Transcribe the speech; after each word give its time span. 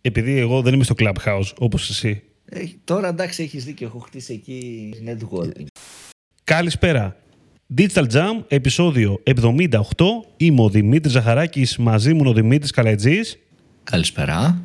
Επειδή 0.00 0.38
εγώ 0.38 0.62
δεν 0.62 0.74
είμαι 0.74 0.84
στο 0.84 0.94
Clubhouse 0.98 1.52
όπως 1.58 1.90
εσύ. 1.90 2.22
Ε, 2.44 2.60
τώρα 2.84 3.08
εντάξει 3.08 3.42
έχεις 3.42 3.64
δίκιο, 3.64 3.86
έχω 3.86 3.98
χτίσει 3.98 4.32
εκεί 4.32 4.90
networking. 5.06 5.66
Καλησπέρα. 6.44 7.16
Digital 7.76 8.06
Jam, 8.12 8.44
επεισόδιο 8.48 9.22
78. 9.24 9.80
Είμαι 10.36 10.62
ο 10.62 10.68
Δημήτρης 10.68 11.12
Ζαχαράκης, 11.12 11.76
μαζί 11.76 12.14
μου 12.14 12.22
ο 12.26 12.32
Δημήτρης 12.32 12.70
Καλατζής. 12.70 13.38
Καλησπέρα. 13.84 14.62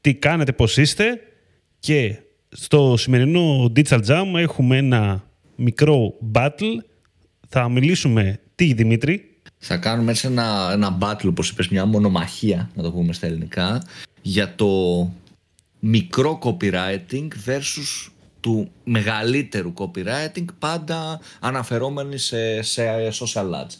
Τι 0.00 0.14
κάνετε, 0.14 0.52
πώς 0.52 0.76
είστε; 0.76 1.20
Και 1.78 2.16
στο 2.48 2.94
σημερινό 2.96 3.72
Digital 3.76 4.00
Jam 4.06 4.24
έχουμε 4.36 4.76
ένα 4.76 5.24
μικρό 5.56 6.14
battle. 6.32 6.76
Θα 7.48 7.68
μιλήσουμε 7.68 8.40
τι, 8.54 8.72
Δημήτρη; 8.72 9.40
Θα 9.58 9.76
κάνουμε 9.76 10.10
έτσι 10.10 10.26
ένα, 10.26 10.70
ένα 10.72 10.98
battle, 11.00 11.28
όπως 11.28 11.50
είπες, 11.50 11.68
μια 11.68 11.84
μονομαχία, 11.84 12.70
να 12.74 12.82
το 12.82 12.92
πούμε 12.92 13.12
στα 13.12 13.26
ελληνικά, 13.26 13.82
για 14.26 14.54
το 14.54 15.12
μικρό 15.78 16.38
copywriting 16.42 17.28
versus 17.46 18.10
του 18.40 18.70
μεγαλύτερου 18.84 19.72
copywriting, 19.76 20.44
πάντα 20.58 21.20
αναφερόμενοι 21.40 22.18
σε, 22.18 22.62
σε 22.62 23.08
social 23.08 23.50
ads. 23.50 23.76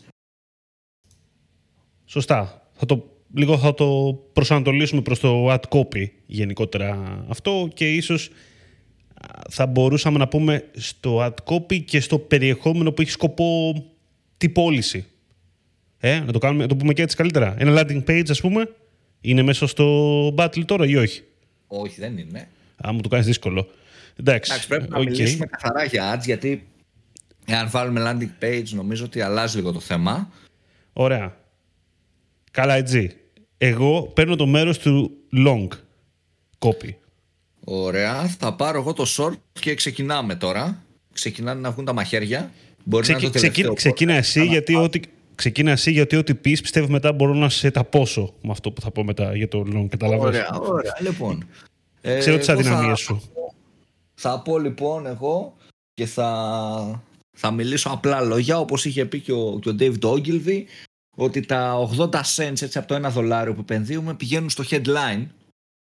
Σωστά. 2.04 2.68
Θα 2.72 2.86
το, 2.86 3.10
λίγο 3.34 3.58
θα 3.58 3.74
το 3.74 4.18
προσανατολίσουμε 4.32 5.02
προς 5.02 5.20
το 5.20 5.52
ad 5.52 5.60
copy 5.68 6.06
γενικότερα 6.26 7.24
αυτό 7.28 7.68
και 7.74 7.94
ίσως 7.94 8.30
θα 9.50 9.66
μπορούσαμε 9.66 10.18
να 10.18 10.28
πούμε 10.28 10.64
στο 10.72 11.26
ad 11.26 11.54
copy 11.54 11.84
και 11.84 12.00
στο 12.00 12.18
περιεχόμενο 12.18 12.92
που 12.92 13.02
έχει 13.02 13.10
σκοπό 13.10 13.74
την 14.36 14.52
πώληση. 14.52 15.06
Ε, 15.98 16.20
να 16.20 16.32
το, 16.32 16.38
κάνουμε, 16.38 16.62
να 16.62 16.68
το 16.68 16.76
πούμε 16.76 16.92
και 16.92 17.02
έτσι 17.02 17.16
καλύτερα. 17.16 17.54
Ένα 17.58 17.82
landing 17.82 18.04
page, 18.04 18.30
ας 18.30 18.40
πούμε, 18.40 18.68
είναι 19.20 19.42
μέσα 19.42 19.66
στο 19.66 20.26
battle 20.36 20.64
τώρα 20.64 20.86
ή 20.86 20.96
όχι; 20.96 21.22
Όχι, 21.66 22.00
δεν 22.00 22.18
είναι. 22.18 22.48
Α, 22.86 22.92
μου 22.92 23.00
το 23.00 23.08
κάνεις 23.08 23.26
δύσκολο. 23.26 23.68
Εντάξει, 24.16 24.50
Εντάξει 24.52 24.68
πρέπει 24.68 24.88
να 24.88 24.98
οκ. 24.98 25.04
μιλήσουμε 25.08 25.46
καθαρά 25.46 25.84
για 25.84 26.14
ads, 26.16 26.24
γιατί 26.24 26.66
αν 27.46 27.70
βάλουμε 27.70 28.02
landing 28.04 28.44
page 28.44 28.68
νομίζω 28.70 29.04
ότι 29.04 29.20
αλλάζει 29.20 29.56
λίγο 29.56 29.72
το 29.72 29.80
θέμα. 29.80 30.30
Ωραία. 30.92 31.36
Καλά, 32.50 32.74
έτσι. 32.74 33.16
Εγώ 33.58 34.02
παίρνω 34.02 34.36
το 34.36 34.46
μέρος 34.46 34.78
του 34.78 35.10
long 35.46 35.68
copy. 36.58 36.90
Ωραία, 37.64 38.24
θα 38.28 38.54
πάρω 38.54 38.78
εγώ 38.78 38.92
το 38.92 39.04
short 39.16 39.34
και 39.52 39.74
ξεκινάμε 39.74 40.34
τώρα. 40.34 40.82
Ξεκινάνε 41.12 41.60
να 41.60 41.70
βγουν 41.70 41.84
τα 41.84 41.92
μαχαίρια. 41.92 42.50
Μπορεί 42.84 43.06
να 43.06 43.18
είναι 43.18 43.28
Ξεκι, 43.28 43.32
το 43.32 43.40
τελευταίο 43.40 43.74
ξεκι, 43.74 43.88
ξεκίνα 43.88 44.14
podcast, 44.14 44.18
εσύ, 44.18 44.40
αλλά- 44.40 44.50
γιατί 44.50 44.74
ό,τι, 44.74 45.00
ξεκίνα 45.36 45.70
εσύ 45.70 45.90
γιατί 45.90 46.16
ό,τι 46.16 46.34
πεις 46.34 46.60
πιστεύω 46.60 46.88
μετά 46.88 47.12
μπορώ 47.12 47.34
να 47.34 47.48
σε 47.48 47.70
ταπώσω 47.70 48.34
με 48.42 48.50
αυτό 48.50 48.72
που 48.72 48.80
θα 48.80 48.90
πω 48.90 49.04
μετά 49.04 49.36
για 49.36 49.48
το 49.48 49.64
long. 49.74 49.86
Καταλαβαίνεις. 49.88 50.38
Ωραία, 50.38 50.58
ωραία. 50.60 50.96
Λοιπόν. 51.00 51.46
Ε, 52.00 52.18
Ξέρω 52.18 52.38
τις 52.38 52.48
εγώ 52.48 52.60
αδυναμίες 52.60 52.88
θα- 52.88 52.96
σου. 53.14 53.22
Θα 54.14 54.40
πω 54.42 54.58
λοιπόν 54.58 55.06
εγώ 55.06 55.56
και 55.94 56.06
θα, 56.06 57.02
θα 57.36 57.50
μιλήσω 57.50 57.88
απλά 57.90 58.20
λόγια 58.20 58.58
όπως 58.58 58.84
είχε 58.84 59.04
πει 59.04 59.20
και 59.20 59.32
ο, 59.32 59.58
και 59.62 59.68
ο 59.68 59.76
Dave 59.78 59.98
Ogilvy 60.00 60.62
ότι 61.16 61.40
τα 61.40 61.88
80 61.98 62.10
cents 62.10 62.62
έτσι 62.62 62.78
από 62.78 62.86
το 62.86 63.06
1 63.08 63.10
δολάριο 63.10 63.54
που 63.54 63.60
επενδύουμε 63.60 64.14
πηγαίνουν 64.14 64.50
στο 64.50 64.64
headline 64.70 65.26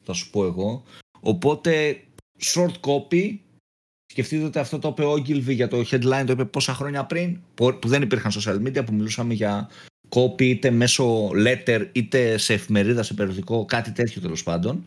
θα 0.05 0.13
σου 0.13 0.31
πω 0.31 0.45
εγώ 0.45 0.83
οπότε 1.21 2.01
short 2.55 2.73
copy 2.81 3.37
σκεφτείτε 4.15 4.45
ότι 4.45 4.59
αυτό 4.59 4.79
το 4.79 4.89
είπε 4.89 5.05
ο 5.05 5.13
Ogilvy 5.13 5.55
για 5.55 5.69
το 5.69 5.85
headline 5.91 6.23
το 6.27 6.33
είπε 6.33 6.45
πόσα 6.45 6.75
χρόνια 6.75 7.05
πριν 7.05 7.41
που 7.55 7.79
που 7.79 7.89
δεν 7.89 8.03
υπήρχαν 8.03 8.33
social 8.33 8.57
media 8.67 8.87
που 8.87 8.95
μιλούσαμε 8.95 9.35
για 9.35 9.69
copy 10.09 10.43
είτε 10.43 10.71
μέσω 10.71 11.29
letter 11.29 11.89
είτε 11.93 12.39
σε 12.39 12.53
εφημερίδα, 12.53 13.03
σε 13.03 13.15
περιοδικό 13.15 13.65
κάτι 13.65 13.93
τέτοιο 13.93 14.21
τέλος 14.21 14.43
πάντων 14.43 14.85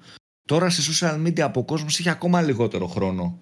Τώρα 0.48 0.70
σε 0.70 0.92
social 0.92 1.28
media 1.28 1.40
από 1.40 1.60
ο 1.60 1.64
κόσμος 1.64 2.00
έχει 2.00 2.10
ακόμα 2.10 2.42
λιγότερο 2.42 2.88
χρόνο 2.88 3.40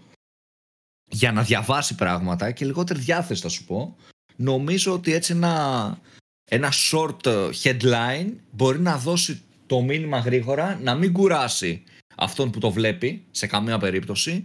για 1.06 1.32
να 1.32 1.44
διαβάσει 1.44 1.96
πράγματα 1.96 2.52
και 2.52 2.66
λιγότερη 2.66 3.00
διάθεση 3.00 3.42
θα 3.42 3.50
σου 3.50 3.66
πω. 3.66 3.96
Νομίζω 4.36 4.94
ότι 4.94 5.14
έτσι 5.14 5.34
ένα, 5.34 5.98
ένα 6.46 6.72
short 6.92 7.26
ε, 7.26 7.50
headline 7.64 8.34
μπορεί 8.52 8.80
να 8.80 8.98
δώσει 8.98 9.42
το 9.66 9.82
μήνυμα 9.82 10.20
γρήγορα, 10.20 10.80
να 10.84 10.96
μην 10.96 11.14
κουράσει 11.14 11.84
αυτόν 12.16 12.52
που 12.52 12.60
το 12.60 12.72
βλέπει 12.72 13.24
σε 13.32 13.48
καμία 13.48 13.78
περίπτωση 13.78 14.44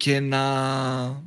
και 0.00 0.20
να 0.20 0.42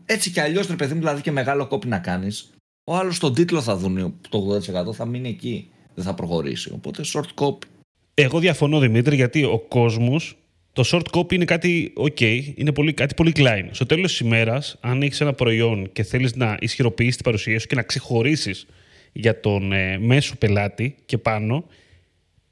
έτσι 0.05 0.31
κι 0.31 0.39
αλλιώς 0.39 0.67
ρε 0.67 0.75
παιδί 0.75 0.93
μου 0.93 0.99
δηλαδή 0.99 1.21
και 1.21 1.31
μεγάλο 1.31 1.67
κόπι 1.67 1.87
να 1.87 1.99
κάνεις 1.99 2.53
ο 2.83 2.95
άλλος 2.95 3.19
τον 3.19 3.33
τίτλο 3.33 3.61
θα 3.61 3.75
δουν 3.75 4.15
το 4.29 4.59
80% 4.89 4.93
θα 4.93 5.05
μείνει 5.05 5.29
εκεί 5.29 5.69
δεν 5.93 6.03
θα 6.03 6.13
προχωρήσει 6.13 6.71
οπότε 6.71 7.03
short 7.13 7.43
copy 7.43 7.67
Εγώ 8.13 8.39
διαφωνώ 8.39 8.79
Δημήτρη 8.79 9.15
γιατί 9.15 9.43
ο 9.43 9.59
κόσμος 9.59 10.37
το 10.73 10.83
short 10.91 11.17
copy 11.17 11.33
είναι 11.33 11.45
κάτι 11.45 11.93
ok, 11.97 12.53
είναι 12.55 12.71
πολύ, 12.71 12.93
κάτι 12.93 13.13
πολύ 13.13 13.31
klein. 13.35 13.67
Στο 13.71 13.85
τέλος 13.85 14.11
της 14.11 14.19
ημέρας, 14.19 14.77
αν 14.81 15.01
έχεις 15.01 15.21
ένα 15.21 15.33
προϊόν 15.33 15.91
και 15.91 16.03
θέλεις 16.03 16.35
να 16.35 16.57
ισχυροποιήσεις 16.59 17.15
την 17.15 17.23
παρουσία 17.23 17.59
σου 17.59 17.67
και 17.67 17.75
να 17.75 17.81
ξεχωρίσεις 17.81 18.65
για 19.11 19.39
τον 19.39 19.71
ε, 19.71 19.97
μέσο 19.97 20.35
πελάτη 20.35 20.95
και 21.05 21.17
πάνω, 21.17 21.65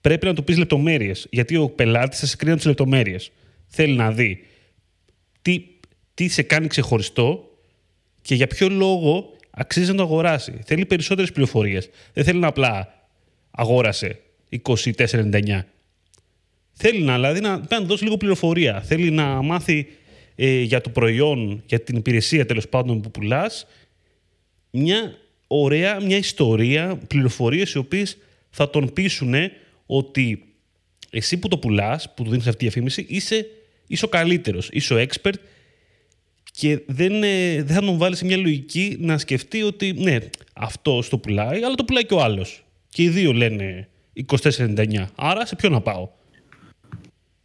πρέπει 0.02 0.26
να 0.26 0.34
του 0.34 0.44
πεις 0.44 0.58
λεπτομέρειες. 0.58 1.28
Γιατί 1.30 1.56
ο 1.56 1.70
πελάτης 1.70 2.20
θα 2.20 2.26
σε 2.26 2.36
κρίνει 2.36 2.52
από 2.52 2.62
τις 2.62 2.70
λεπτομέρειες. 2.70 3.32
Θέλει 3.68 3.96
να 3.96 4.12
δει 4.12 4.46
τι, 5.42 5.64
τι 6.14 6.28
σε 6.28 6.42
κάνει 6.42 6.68
ξεχωριστό 6.68 7.58
και 8.22 8.36
για 8.36 8.48
ποιο 8.48 8.70
λόγο 8.70 9.36
αξίζει 9.52 9.92
να 9.92 9.98
το 9.98 10.04
αγοράσει. 10.04 10.60
Θέλει 10.66 10.86
περισσότερες 10.86 11.32
πληροφορίες. 11.32 11.90
Δεν 12.14 12.24
θέλει 12.24 12.40
να 12.40 12.48
απλά 12.48 12.94
αγόρασε 13.52 14.20
24,99. 14.64 15.62
Θέλει 16.74 17.02
να, 17.02 17.14
δηλαδή, 17.14 17.40
να, 17.40 17.62
να 17.70 17.82
δώσει 17.82 18.04
λίγο 18.04 18.18
πληροφορία. 18.18 18.82
Θέλει 18.82 19.10
να 19.12 19.42
μάθει 19.42 19.88
ε, 20.36 20.62
για 20.62 20.82
το 20.82 20.90
προϊόν, 20.90 21.64
για 21.66 21.80
την 21.80 21.98
υπηρεσία 21.98 22.46
τέλος 22.46 22.68
πάντων 22.68 23.02
που 23.02 23.12
πουλάς, 23.12 23.68
μια 24.72 25.18
ωραία, 25.48 26.02
μια 26.02 26.18
ιστορία, 26.18 27.00
πληροφορίες 27.08 27.72
οι 27.72 27.78
οποίες 27.78 28.18
θα 28.50 28.70
τον 28.70 28.94
πείσουν 28.94 29.34
ότι 29.86 30.44
εσύ 31.10 31.38
που 31.38 31.48
το 31.48 31.58
πουλάς, 31.58 32.14
που 32.14 32.24
του 32.24 32.30
δίνεις 32.30 32.48
αυτή 32.48 32.58
τη 32.58 32.66
διαφήμιση, 32.66 33.06
είσαι, 33.10 33.48
είσαι 33.88 34.06
ο 34.06 34.08
καλύτερος, 34.08 34.70
είσαι 34.72 34.94
ο 34.94 34.98
expert 34.98 35.34
και 36.52 36.84
δεν, 36.88 37.24
ε, 37.24 37.64
δεν 37.64 37.76
θα 37.76 37.82
τον 37.82 37.98
βάλει 37.98 38.16
σε 38.16 38.26
μια 38.26 38.38
λογική 38.38 38.98
να 39.00 39.18
σκεφτεί 39.18 39.62
ότι 39.62 39.94
ναι, 39.94 40.18
αυτό 40.56 41.04
το 41.10 41.18
πουλάει, 41.18 41.64
αλλά 41.64 41.76
το 41.76 41.84
πουλάει 41.84 42.06
και 42.06 42.14
ο 42.14 42.22
άλλος. 42.22 42.66
Και 42.90 43.04
οι 43.04 43.10
δύο 43.10 43.34
λένε 43.34 43.90
24,99. 44.28 45.06
Άρα 45.16 45.46
σε 45.46 45.56
ποιο 45.56 45.70
να 45.70 45.82
πάω; 45.82 46.10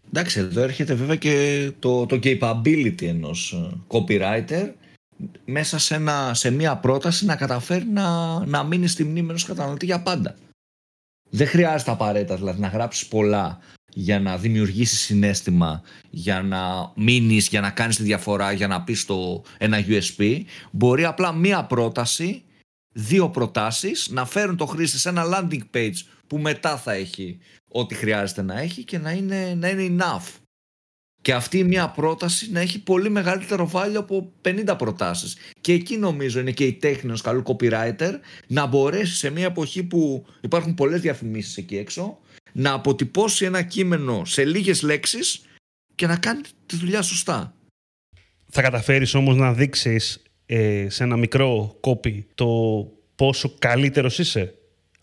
Εντάξει, 0.09 0.39
εδώ 0.41 0.63
έρχεται 0.63 0.95
βέβαια 0.95 1.17
και 1.17 1.71
το, 1.79 2.07
το 2.07 2.19
capability 2.23 3.03
ενός 3.03 3.53
ε, 3.53 3.77
copywriter 3.89 4.71
μέσα 5.45 5.79
σε, 5.79 5.95
ένα, 5.95 6.35
σε 6.35 6.51
μια 6.51 6.77
πρόταση 6.77 7.25
να 7.25 7.37
καταφέρει 7.37 7.87
να, 7.87 8.39
να 8.47 8.65
μείνει 8.65 8.87
στη 8.87 9.05
μνήμη 9.05 9.29
ενός 9.29 9.45
καταναλωτή 9.45 9.85
για 9.85 10.03
πάντα. 10.03 10.35
Δεν 11.31 11.47
χρειάζεται 11.47 11.91
απαραίτητα 11.91 12.37
δηλαδή 12.37 12.61
να 12.61 12.69
γράψεις 12.69 13.07
πολλά 13.07 13.59
για 13.99 14.21
να 14.21 14.37
δημιουργήσεις 14.37 15.01
συνέστημα, 15.01 15.83
για 16.11 16.43
να 16.43 16.93
μείνεις, 16.95 17.49
για 17.49 17.61
να 17.61 17.71
κάνεις 17.71 17.97
τη 17.97 18.03
διαφορά, 18.03 18.53
για 18.53 18.67
να 18.67 18.83
πεις 18.83 19.05
το 19.05 19.43
ένα 19.59 19.85
USP. 19.87 20.41
Μπορεί 20.71 21.05
απλά 21.05 21.33
μία 21.33 21.65
πρόταση, 21.65 22.43
δύο 22.93 23.31
προτάσεις 23.31 24.09
να 24.11 24.25
φέρουν 24.25 24.57
το 24.57 24.67
χρήστη 24.67 24.99
σε 24.99 25.09
ένα 25.09 25.25
landing 25.27 25.77
page 25.77 25.97
που 26.27 26.39
μετά 26.39 26.77
θα 26.77 26.93
έχει 26.93 27.39
ό,τι 27.69 27.95
χρειάζεται 27.95 28.43
να 28.43 28.61
έχει 28.61 28.85
και 28.85 28.99
να 28.99 29.11
είναι, 29.11 29.55
να 29.55 29.69
είναι 29.69 29.97
enough. 29.99 30.46
Και 31.23 31.35
αυτή 31.35 31.65
μια 31.65 31.89
πρόταση 31.89 32.51
να 32.51 32.61
έχει 32.61 32.83
πολύ 32.83 33.11
μεγαλύτερο 33.11 33.71
value 33.73 33.95
από 33.97 34.33
50 34.43 34.75
προτάσεις. 34.79 35.37
Και 35.61 35.73
εκεί 35.73 35.97
νομίζω 35.97 36.41
είναι 36.41 36.51
και 36.51 36.65
η 36.65 36.73
τέχνη 36.73 37.03
ενός 37.05 37.21
καλού 37.21 37.43
copywriter 37.47 38.13
να 38.47 38.67
μπορέσει 38.67 39.17
σε 39.17 39.31
μια 39.31 39.47
εποχή 39.47 39.83
που 39.83 40.27
υπάρχουν 40.41 40.75
πολλές 40.75 41.01
διαφημίσεις 41.01 41.57
εκεί 41.57 41.77
έξω 41.77 42.19
να 42.53 42.73
αποτυπώσει 42.73 43.45
ένα 43.45 43.63
κείμενο 43.63 44.25
σε 44.25 44.45
λίγες 44.45 44.83
λέξεις 44.83 45.43
και 45.95 46.07
να 46.07 46.17
κάνει 46.17 46.41
τη 46.67 46.77
δουλειά 46.77 47.03
σωστά. 47.03 47.55
Θα 48.51 48.63
καταφέρεις 48.63 49.15
όμως 49.15 49.37
να 49.37 49.53
δείξεις 49.53 50.23
ε, 50.47 50.87
σε 50.89 51.05
ένα 51.05 51.17
μικρό 51.17 51.77
κόπι 51.81 52.27
το 52.35 52.47
πόσο 53.17 53.55
καλύτερος 53.59 54.19
είσαι 54.19 54.55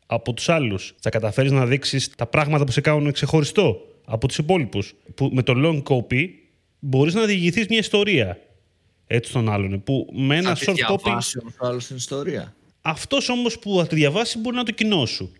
από 0.06 0.34
τους 0.34 0.50
άλλους. 0.50 0.96
Θα 1.00 1.10
καταφέρεις 1.10 1.52
να 1.52 1.66
δείξεις 1.66 2.10
τα 2.16 2.26
πράγματα 2.26 2.64
που 2.64 2.72
σε 2.72 2.82
κάνουν 2.82 3.12
ξεχωριστό 3.12 3.93
από 4.06 4.28
τους 4.28 4.38
υπόλοιπους. 4.38 4.94
Που 5.16 5.30
με 5.34 5.44
το 5.44 5.54
long 5.56 5.84
copy 5.84 6.30
μπορείς 6.80 7.14
να 7.14 7.26
διηγηθείς 7.26 7.68
μια 7.68 7.80
ιστορία 7.80 8.40
έτσι 9.08 9.30
στον 9.30 9.50
άλλον. 9.50 9.84
Που 9.84 10.10
με 10.14 10.38
ένα 10.38 10.56
Θα 10.56 10.74
τη 10.74 10.82
short 10.88 10.92
copy... 10.92 11.02
διαβάσει 11.04 11.40
όμως 11.42 11.54
ο 11.60 11.68
άλλος 11.68 11.88
την 11.88 11.96
ιστορία. 11.96 12.56
Αυτός 12.82 13.30
όμως 13.30 13.60
που 13.60 13.76
θα 13.78 13.88
τη 13.88 13.96
διαβάσει 13.96 14.38
μπορεί 14.38 14.56
να 14.56 14.62
είναι 14.62 14.70
το 14.70 14.76
κοινό 14.76 15.06
σου. 15.06 15.32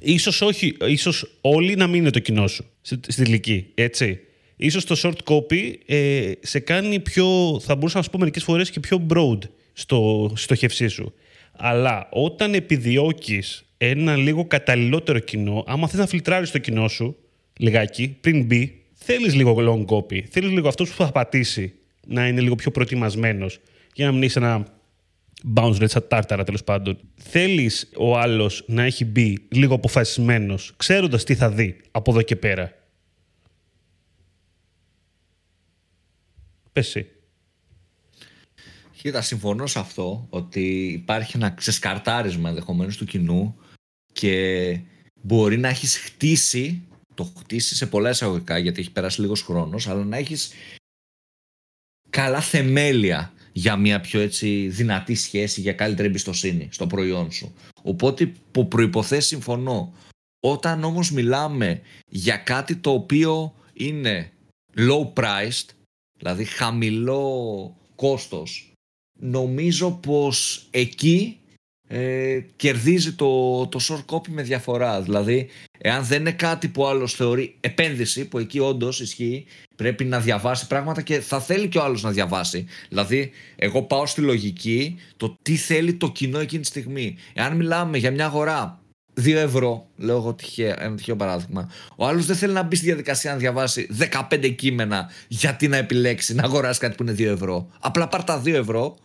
Ίσως, 0.00 0.40
όχι, 0.40 0.76
ίσως 0.86 1.38
όλοι 1.40 1.74
να 1.74 1.86
μην 1.86 2.00
είναι 2.00 2.10
το 2.10 2.18
κοινό 2.18 2.46
σου 2.46 2.64
στη, 2.80 2.98
στη 3.08 3.24
τελική, 3.24 3.66
έτσι. 3.74 4.20
Ίσως 4.56 4.84
το 4.84 4.96
short 5.02 5.34
copy 5.34 5.74
ε, 5.86 6.32
σε 6.40 6.58
κάνει 6.58 7.00
πιο, 7.00 7.58
θα 7.60 7.74
μπορούσα 7.74 7.96
να 7.96 8.02
σου 8.02 8.10
πω 8.10 8.18
μερικές 8.18 8.42
φορές 8.42 8.70
και 8.70 8.80
πιο 8.80 9.06
broad 9.10 9.38
στο 9.72 10.30
στοχευσή 10.36 10.88
σου. 10.88 11.14
Αλλά 11.52 12.08
όταν 12.10 12.54
επιδιώκεις 12.54 13.64
ένα 13.76 14.16
λίγο 14.16 14.44
καταλληλότερο 14.46 15.18
κοινό, 15.18 15.64
άμα 15.66 15.88
θες 15.88 15.98
να 15.98 16.06
φιλτράρεις 16.06 16.50
το 16.50 16.58
κοινό 16.58 16.88
σου 16.88 17.16
λιγάκι 17.58 18.08
πριν 18.20 18.44
μπει, 18.44 18.84
θέλεις 18.94 19.34
λίγο 19.34 19.56
long 19.58 19.94
copy. 19.94 20.22
Θέλεις 20.30 20.50
λίγο 20.50 20.68
αυτός 20.68 20.90
που 20.90 20.96
θα 20.96 21.12
πατήσει 21.12 21.74
να 22.06 22.28
είναι 22.28 22.40
λίγο 22.40 22.54
πιο 22.54 22.70
προετοιμασμένος 22.70 23.60
για 23.94 24.06
να 24.06 24.12
μην 24.12 24.22
έχει 24.22 24.38
ένα 24.38 24.66
bounce 25.54 25.76
rate 25.80 25.88
σαν 25.88 26.06
τάρταρα 26.08 26.44
τέλος 26.44 26.64
πάντων. 26.64 26.98
Θέλεις 27.14 27.90
ο 27.96 28.18
άλλος 28.18 28.64
να 28.66 28.82
έχει 28.82 29.04
μπει 29.04 29.46
λίγο 29.48 29.74
αποφασισμένος, 29.74 30.72
ξέροντας 30.76 31.24
τι 31.24 31.34
θα 31.34 31.50
δει 31.50 31.76
από 31.90 32.10
εδώ 32.10 32.22
και 32.22 32.36
πέρα. 32.36 32.72
Πες 36.72 36.86
εσύ. 36.86 37.06
Κοίτα, 39.02 39.22
συμφωνώ 39.22 39.66
σε 39.66 39.78
αυτό 39.78 40.26
ότι 40.30 40.86
υπάρχει 40.86 41.36
ένα 41.36 41.50
ξεσκαρτάρισμα 41.50 42.48
ενδεχομένως 42.48 42.96
του 42.96 43.04
κοινού 43.04 43.56
και 44.12 44.80
μπορεί 45.22 45.58
να 45.58 45.68
έχεις 45.68 45.98
χτίσει, 45.98 46.82
το 47.18 47.32
χτίσει 47.38 47.74
σε 47.74 47.86
πολλά 47.86 48.10
εισαγωγικά 48.10 48.58
γιατί 48.58 48.80
έχει 48.80 48.92
περάσει 48.92 49.20
λίγος 49.20 49.42
χρόνος, 49.42 49.88
αλλά 49.88 50.04
να 50.04 50.16
έχεις 50.16 50.52
καλά 52.10 52.40
θεμέλια 52.40 53.32
για 53.52 53.76
μια 53.76 54.00
πιο 54.00 54.20
έτσι 54.20 54.68
δυνατή 54.68 55.14
σχέση, 55.14 55.60
για 55.60 55.72
καλύτερη 55.72 56.08
εμπιστοσύνη 56.08 56.68
στο 56.70 56.86
προϊόν 56.86 57.30
σου. 57.32 57.54
Οπότε 57.82 58.26
που 58.26 58.68
προϋποθέσεις 58.68 59.26
συμφωνώ. 59.26 59.94
Όταν 60.40 60.84
όμως 60.84 61.10
μιλάμε 61.10 61.80
για 62.10 62.36
κάτι 62.36 62.76
το 62.76 62.90
οποίο 62.90 63.54
είναι 63.72 64.32
low 64.76 65.12
priced, 65.12 65.68
δηλαδή 66.18 66.44
χαμηλό 66.44 67.76
κόστος, 67.94 68.72
νομίζω 69.18 69.90
πως 69.90 70.66
εκεί 70.70 71.40
ε, 71.88 72.40
κερδίζει 72.56 73.12
το, 73.12 73.66
το 73.66 73.80
short 73.88 74.14
copy 74.14 74.28
με 74.28 74.42
διαφορά. 74.42 75.02
Δηλαδή, 75.02 75.48
εάν 75.78 76.04
δεν 76.04 76.20
είναι 76.20 76.32
κάτι 76.32 76.68
που 76.68 76.86
άλλος 76.86 77.14
θεωρεί 77.14 77.56
επένδυση, 77.60 78.24
που 78.24 78.38
εκεί 78.38 78.58
όντως 78.58 79.00
ισχύει, 79.00 79.46
πρέπει 79.76 80.04
να 80.04 80.20
διαβάσει 80.20 80.66
πράγματα 80.66 81.02
και 81.02 81.20
θα 81.20 81.40
θέλει 81.40 81.68
και 81.68 81.78
ο 81.78 81.82
άλλος 81.82 82.02
να 82.02 82.10
διαβάσει. 82.10 82.66
Δηλαδή, 82.88 83.30
εγώ 83.56 83.82
πάω 83.82 84.06
στη 84.06 84.20
λογική 84.20 84.96
το 85.16 85.36
τι 85.42 85.56
θέλει 85.56 85.94
το 85.94 86.10
κοινό 86.10 86.38
εκείνη 86.38 86.62
τη 86.62 86.68
στιγμή. 86.68 87.16
Εάν 87.32 87.56
μιλάμε 87.56 87.98
για 87.98 88.10
μια 88.10 88.24
αγορά 88.24 88.80
2 89.20 89.34
ευρώ, 89.34 89.86
λέω 89.96 90.16
εγώ 90.16 90.34
τυχαίο, 90.34 90.74
ένα 90.78 90.96
τυχαίο 90.96 91.16
παράδειγμα. 91.16 91.70
Ο 91.96 92.06
άλλος 92.06 92.26
δεν 92.26 92.36
θέλει 92.36 92.52
να 92.52 92.62
μπει 92.62 92.76
στη 92.76 92.84
διαδικασία 92.84 93.32
να 93.32 93.36
διαβάσει 93.36 93.88
15 94.30 94.54
κείμενα 94.56 95.10
γιατί 95.28 95.68
να 95.68 95.76
επιλέξει 95.76 96.34
να 96.34 96.42
αγοράσει 96.42 96.80
κάτι 96.80 96.96
που 96.96 97.02
είναι 97.02 97.12
2 97.12 97.32
ευρώ. 97.32 97.68
Απλά 97.80 98.08
πάρ 98.08 98.24
τα 98.24 98.42
2 98.44 98.46
ευρώ 98.46 98.96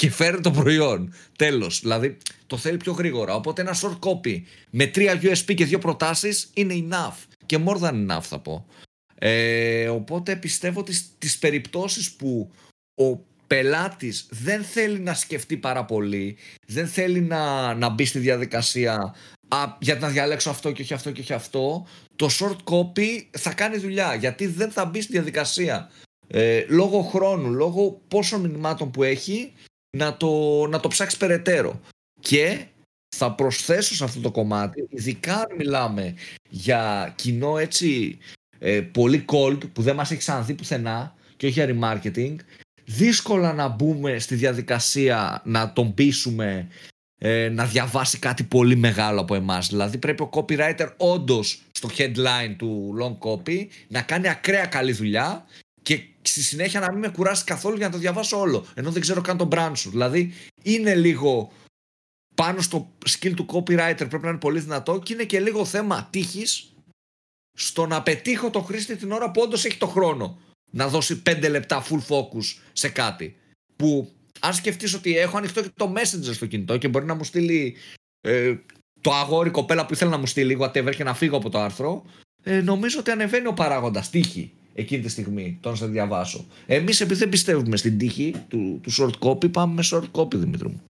και 0.00 0.10
φέρει 0.10 0.40
το 0.40 0.50
προϊόν. 0.50 1.14
Τέλος. 1.36 1.80
Δηλαδή 1.80 2.16
το 2.46 2.56
θέλει 2.56 2.76
πιο 2.76 2.92
γρήγορα. 2.92 3.34
Οπότε 3.34 3.60
ένα 3.60 3.74
short 3.74 3.98
copy 3.98 4.42
με 4.70 4.86
τρία 4.86 5.20
USB 5.22 5.54
και 5.54 5.64
δύο 5.64 5.78
προτάσεις 5.78 6.50
είναι 6.54 6.74
enough. 6.88 7.16
Και 7.46 7.58
more 7.66 7.80
than 7.80 8.08
enough 8.08 8.22
θα 8.22 8.38
πω. 8.38 8.66
Ε, 9.14 9.88
οπότε 9.88 10.36
πιστεύω 10.36 10.80
ότι 10.80 10.92
στις 10.92 11.38
περιπτώσεις 11.38 12.12
που 12.12 12.50
ο 12.94 13.18
πελάτης 13.46 14.26
δεν 14.30 14.62
θέλει 14.62 14.98
να 14.98 15.14
σκεφτεί 15.14 15.56
πάρα 15.56 15.84
πολύ, 15.84 16.36
δεν 16.66 16.86
θέλει 16.86 17.20
να, 17.20 17.74
να 17.74 17.88
μπει 17.88 18.04
στη 18.04 18.18
διαδικασία 18.18 19.14
α, 19.48 19.76
για 19.80 19.94
να 19.94 20.08
διαλέξω 20.08 20.50
αυτό 20.50 20.72
και 20.72 20.82
όχι 20.82 20.94
αυτό 20.94 21.10
και 21.10 21.20
όχι 21.20 21.32
αυτό, 21.32 21.86
το 22.16 22.28
short 22.30 22.56
copy 22.74 23.22
θα 23.30 23.52
κάνει 23.52 23.76
δουλειά 23.78 24.14
γιατί 24.14 24.46
δεν 24.46 24.70
θα 24.70 24.84
μπει 24.84 25.00
στη 25.00 25.12
διαδικασία. 25.12 25.90
Ε, 26.26 26.64
λόγω 26.68 27.02
χρόνου, 27.02 27.52
λόγω 27.52 28.00
πόσων 28.08 28.40
μηνυμάτων 28.40 28.90
που 28.90 29.02
έχει 29.02 29.52
να 29.96 30.16
το, 30.16 30.66
να 30.66 30.80
το 30.80 30.88
ψάξεις 30.88 31.18
περαιτέρω. 31.18 31.80
Και 32.20 32.66
θα 33.16 33.32
προσθέσω 33.32 33.94
σε 33.94 34.04
αυτό 34.04 34.20
το 34.20 34.30
κομμάτι, 34.30 34.86
ειδικά 34.90 35.34
αν 35.34 35.56
μιλάμε 35.56 36.14
για 36.48 37.12
κοινό 37.16 37.58
έτσι 37.58 38.18
ε, 38.58 38.80
πολύ 38.80 39.24
cold 39.32 39.58
που 39.72 39.82
δεν 39.82 39.94
μας 39.94 40.10
έχει 40.10 40.20
ξαναδεί 40.20 40.54
πουθενά 40.54 41.14
και 41.36 41.46
όχι 41.46 41.64
για 41.64 41.76
remarketing, 41.78 42.36
δύσκολα 42.84 43.52
να 43.52 43.68
μπούμε 43.68 44.18
στη 44.18 44.34
διαδικασία 44.34 45.42
να 45.44 45.72
τον 45.72 45.94
πείσουμε 45.94 46.68
ε, 47.18 47.48
να 47.48 47.64
διαβάσει 47.64 48.18
κάτι 48.18 48.42
πολύ 48.42 48.76
μεγάλο 48.76 49.20
από 49.20 49.34
εμάς. 49.34 49.68
Δηλαδή 49.68 49.98
πρέπει 49.98 50.22
ο 50.22 50.30
copywriter 50.32 50.88
όντως 50.96 51.62
στο 51.72 51.88
headline 51.96 52.54
του 52.56 52.94
long 53.00 53.28
copy 53.28 53.66
να 53.88 54.02
κάνει 54.02 54.28
ακραία 54.28 54.66
καλή 54.66 54.92
δουλειά 54.92 55.46
και 55.82 56.04
στη 56.22 56.42
συνέχεια 56.42 56.80
να 56.80 56.92
μην 56.92 57.00
με 57.00 57.08
κουράσει 57.08 57.44
καθόλου 57.44 57.76
για 57.76 57.86
να 57.86 57.92
το 57.92 57.98
διαβάσω 57.98 58.40
όλο. 58.40 58.66
Ενώ 58.74 58.90
δεν 58.90 59.00
ξέρω 59.00 59.20
καν 59.20 59.36
τον 59.36 59.48
brand 59.52 59.72
σου. 59.74 59.90
Δηλαδή 59.90 60.32
είναι 60.62 60.94
λίγο 60.94 61.52
πάνω 62.34 62.60
στο 62.60 62.92
skill 63.10 63.32
του 63.34 63.46
copywriter 63.52 63.94
πρέπει 63.96 64.22
να 64.22 64.28
είναι 64.28 64.38
πολύ 64.38 64.60
δυνατό 64.60 64.98
και 64.98 65.12
είναι 65.12 65.24
και 65.24 65.40
λίγο 65.40 65.64
θέμα 65.64 66.08
τύχης 66.10 66.72
στο 67.58 67.86
να 67.86 68.02
πετύχω 68.02 68.50
το 68.50 68.60
χρήστη 68.60 68.96
την 68.96 69.12
ώρα 69.12 69.30
που 69.30 69.40
όντως 69.40 69.64
έχει 69.64 69.78
το 69.78 69.86
χρόνο 69.86 70.38
να 70.70 70.88
δώσει 70.88 71.22
5 71.26 71.50
λεπτά 71.50 71.86
full 71.86 72.00
focus 72.08 72.58
σε 72.72 72.88
κάτι. 72.88 73.36
Που 73.76 74.12
αν 74.40 74.54
σκεφτείς 74.54 74.94
ότι 74.94 75.18
έχω 75.18 75.36
ανοιχτό 75.36 75.62
και 75.62 75.70
το 75.74 75.94
messenger 75.96 76.34
στο 76.34 76.46
κινητό 76.46 76.76
και 76.76 76.88
μπορεί 76.88 77.04
να 77.04 77.14
μου 77.14 77.24
στείλει 77.24 77.76
ε, 78.20 78.54
το 79.00 79.12
αγόρι 79.12 79.50
κοπέλα 79.50 79.86
που 79.86 79.92
ήθελε 79.92 80.10
να 80.10 80.18
μου 80.18 80.26
στείλει 80.26 80.58
whatever 80.60 80.92
και 80.96 81.04
να 81.04 81.14
φύγω 81.14 81.36
από 81.36 81.50
το 81.50 81.58
άρθρο, 81.58 82.04
ε, 82.42 82.60
νομίζω 82.60 82.98
ότι 82.98 83.10
ανεβαίνει 83.10 83.46
ο 83.46 83.52
παράγοντας 83.52 84.10
τύχη 84.10 84.52
εκείνη 84.74 85.02
τη 85.02 85.08
στιγμή, 85.08 85.58
το 85.60 85.70
να 85.70 85.76
σε 85.76 85.86
διαβάσω. 85.86 86.46
Εμείς, 86.66 87.00
επειδή 87.00 87.18
δεν 87.18 87.28
πιστεύουμε 87.28 87.76
στην 87.76 87.98
τύχη 87.98 88.34
του, 88.48 88.80
του 88.82 88.92
short 88.92 89.28
copy, 89.28 89.52
πάμε 89.52 89.74
με 89.74 89.82
short 89.90 90.20
copy, 90.20 90.34
Δημήτρη 90.34 90.68
μου. 90.68 90.82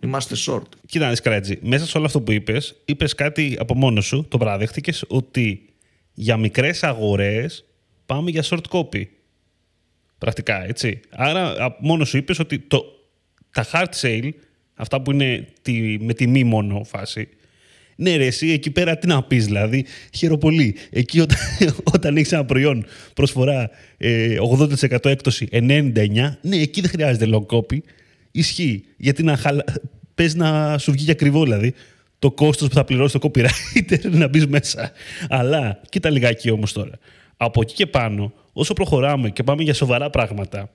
Είμαστε 0.00 0.36
short. 0.46 0.66
Κοίτα, 0.86 1.14
Σκρέτζι, 1.14 1.58
μέσα 1.62 1.86
σε 1.86 1.96
όλο 1.96 2.06
αυτό 2.06 2.20
που 2.20 2.32
είπες, 2.32 2.80
είπες 2.84 3.14
κάτι 3.14 3.56
από 3.58 3.74
μόνος 3.74 4.06
σου, 4.06 4.26
το 4.28 4.38
παραδέχτηκες 4.38 5.04
ότι 5.08 5.62
για 6.14 6.36
μικρές 6.36 6.82
αγορές 6.82 7.64
πάμε 8.06 8.30
για 8.30 8.44
short 8.44 8.68
copy. 8.70 9.02
Πρακτικά, 10.18 10.64
έτσι. 10.64 11.00
Άρα, 11.10 11.76
μόνος 11.80 12.08
σου 12.08 12.16
είπες 12.16 12.38
ότι 12.38 12.58
το, 12.58 12.84
τα 13.52 13.66
hard 13.72 14.00
sale, 14.00 14.30
αυτά 14.74 15.02
που 15.02 15.12
είναι 15.12 15.48
τη, 15.62 15.96
με 16.00 16.12
τιμή 16.12 16.44
μόνο 16.44 16.84
φάση, 16.84 17.28
ναι, 18.00 18.16
ρε, 18.16 18.26
εσύ 18.26 18.50
εκεί 18.50 18.70
πέρα 18.70 18.98
τι 18.98 19.06
να 19.06 19.22
πεις, 19.22 19.44
δηλαδή. 19.44 19.84
Χαίρομαι 20.14 20.72
Εκεί 20.90 21.20
όταν, 21.20 21.38
όταν 21.94 22.16
έχεις 22.16 22.32
ένα 22.32 22.44
προϊόν 22.44 22.84
προσφορά 23.14 23.70
ε, 23.96 24.36
80% 24.90 25.04
έκπτωση 25.04 25.48
99, 25.52 25.62
ναι, 26.40 26.56
εκεί 26.56 26.80
δεν 26.80 26.90
χρειάζεται 26.90 27.28
long 27.32 27.56
copy. 27.56 27.78
Ισχύει. 28.30 28.84
Γιατί 28.96 29.22
να 29.22 29.36
χαλα... 29.36 29.64
πες 30.14 30.34
να 30.34 30.78
σου 30.78 30.92
βγει 30.92 31.04
για 31.04 31.12
ακριβό, 31.12 31.42
δηλαδή. 31.42 31.74
Το 32.18 32.30
κόστος 32.30 32.68
που 32.68 32.74
θα 32.74 32.84
πληρώσεις 32.84 33.20
το 33.20 33.30
copywriter 33.30 34.10
να 34.20 34.28
μπεις 34.28 34.46
μέσα. 34.46 34.92
Αλλά 35.28 35.80
κοίτα 35.88 36.10
λιγάκι 36.10 36.50
όμως 36.50 36.72
τώρα. 36.72 36.98
Από 37.36 37.60
εκεί 37.60 37.74
και 37.74 37.86
πάνω, 37.86 38.32
όσο 38.52 38.72
προχωράμε 38.72 39.30
και 39.30 39.42
πάμε 39.42 39.62
για 39.62 39.74
σοβαρά 39.74 40.10
πράγματα, 40.10 40.70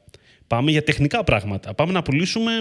πάμε 0.47 0.71
για 0.71 0.83
τεχνικά 0.83 1.23
πράγματα, 1.23 1.73
πάμε 1.73 1.91
να 1.91 2.01
πουλήσουμε 2.01 2.51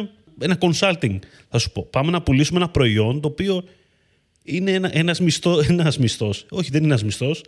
ένα 0.40 0.58
consulting, 0.60 1.18
θα 1.48 1.58
σου 1.58 1.72
πω. 1.72 1.86
Πάμε 1.90 2.10
να 2.10 2.22
πουλήσουμε 2.22 2.58
ένα 2.58 2.68
προϊόν 2.68 3.20
το 3.20 3.28
οποίο 3.28 3.64
είναι 4.42 4.72
ένα, 4.72 4.90
ένας, 4.92 5.20
μισθό, 5.20 5.60
ένας 5.68 5.98
μισθός. 5.98 6.46
Όχι, 6.50 6.70
δεν 6.70 6.82
είναι 6.82 6.90
ένας 6.90 7.04
μισθός. 7.04 7.44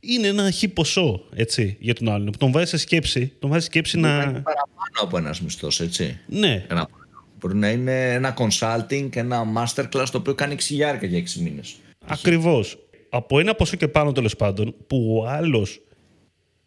Είναι 0.00 0.26
ένα 0.26 0.50
χι 0.50 0.68
ποσό, 0.68 1.24
έτσι, 1.34 1.76
για 1.80 1.94
τον 1.94 2.08
άλλον. 2.08 2.38
Τον 2.38 2.52
βάζει 2.52 2.66
σε 2.66 2.76
σκέψη. 2.76 3.32
Τον 3.38 3.50
βάζει 3.50 3.64
σκέψη 3.64 3.98
να... 3.98 4.08
Είναι 4.08 4.24
παραπάνω 4.24 5.00
από 5.00 5.16
ένας 5.16 5.40
μισθός, 5.40 5.80
έτσι. 5.80 6.20
Ναι. 6.26 6.66
Ένα... 6.68 6.88
Μπορεί 7.38 7.56
να 7.56 7.70
είναι 7.70 8.12
ένα 8.12 8.36
consulting, 8.38 9.16
ένα 9.16 9.42
masterclass 9.56 10.06
το 10.10 10.18
οποίο 10.18 10.34
κάνει 10.34 10.54
ξυλιάρικα 10.54 11.06
για 11.06 11.22
6 11.22 11.40
μήνες. 11.40 11.76
Ακριβώς. 12.06 12.78
Από 13.10 13.38
ένα 13.38 13.54
ποσό 13.54 13.76
και 13.76 13.88
πάνω 13.88 14.12
τέλος 14.12 14.36
πάντων, 14.36 14.74
που 14.86 15.16
ο 15.18 15.28
άλλος, 15.28 15.80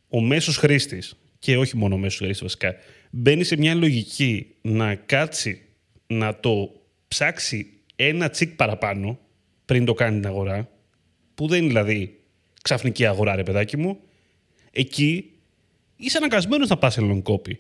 ο 0.09 0.21
μέσος 0.21 0.57
χρήστης, 0.57 1.15
και 1.39 1.57
όχι 1.57 1.77
μόνο 1.77 1.95
ο 1.95 1.97
μέσος 1.97 2.17
χρήστης 2.17 2.41
βασικά, 2.41 2.75
μπαίνει 3.09 3.43
σε 3.43 3.57
μια 3.57 3.75
λογική 3.75 4.55
να 4.61 4.95
κάτσει 4.95 5.61
να 6.07 6.39
το 6.39 6.71
ψάξει 7.07 7.67
ένα 7.95 8.29
τσικ 8.29 8.55
παραπάνω, 8.55 9.19
πριν 9.67 9.85
το 9.85 9.93
κάνει 9.93 10.19
την 10.19 10.27
αγορά, 10.27 10.69
που 11.35 11.47
δεν 11.47 11.59
είναι 11.59 11.67
δηλαδή 11.67 12.19
ξαφνική 12.61 13.05
αγορά, 13.05 13.35
ρε 13.35 13.43
παιδάκι 13.43 13.77
μου, 13.77 13.99
εκεί 14.71 15.31
είσαι 15.95 16.17
αναγκασμένος 16.17 16.69
να 16.69 16.77
πας 16.77 16.93
σε 16.93 17.01
long 17.03 17.21
copy. 17.23 17.53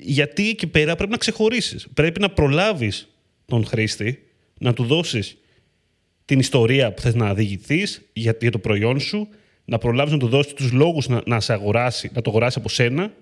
Γιατί 0.00 0.48
εκεί 0.48 0.66
πέρα 0.66 0.96
πρέπει 0.96 1.10
να 1.10 1.16
ξεχωρίσεις. 1.16 1.88
Πρέπει 1.94 2.20
να 2.20 2.30
προλάβεις 2.30 3.08
τον 3.46 3.64
χρήστη, 3.64 4.22
να 4.58 4.72
του 4.72 4.84
δώσεις 4.84 5.36
την 6.24 6.38
ιστορία 6.38 6.92
που 6.92 7.00
θες 7.00 7.14
να 7.14 7.34
διηγηθείς 7.34 8.02
για, 8.12 8.36
για 8.40 8.50
το 8.50 8.58
προϊόν 8.58 9.00
σου, 9.00 9.28
να 9.64 9.78
προλάβεις 9.78 10.12
να 10.12 10.18
του 10.18 10.28
δώσεις 10.28 10.52
τους 10.52 10.72
λόγους 10.72 11.08
να, 11.08 11.22
να, 11.26 11.40
σε 11.40 11.52
αγοράσει, 11.52 12.10
να 12.14 12.22
το 12.22 12.30
αγοράσει 12.30 12.58
από 12.58 12.68
σένα, 12.68 13.12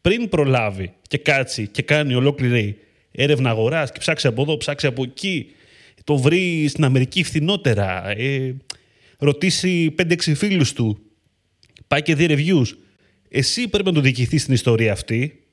πριν 0.00 0.28
προλάβει 0.28 0.92
και 1.08 1.18
κάτσει 1.18 1.66
και 1.66 1.82
κάνει 1.82 2.14
ολόκληρη 2.14 2.78
έρευνα 3.10 3.50
αγοράς 3.50 3.92
και 3.92 3.98
ψάξει 3.98 4.26
από 4.26 4.42
εδώ, 4.42 4.56
ψάξει 4.56 4.86
από 4.86 5.02
εκεί, 5.02 5.50
το 6.06 6.16
βρει 6.16 6.68
στην 6.68 6.84
Αμερική 6.84 7.22
φθηνότερα, 7.22 8.08
ε, 8.08 8.56
ρωτήσει 9.18 9.90
5-6 9.90 10.34
φίλους 10.34 10.72
του, 10.72 10.98
πάει 11.86 12.02
και 12.02 12.14
δει 12.14 12.26
reviews. 12.28 12.66
Εσύ 13.28 13.68
πρέπει 13.68 13.88
να 13.88 13.94
το 13.94 14.00
διοικηθεί 14.00 14.38
στην 14.38 14.54
ιστορία 14.54 14.92
αυτή, 14.92 15.46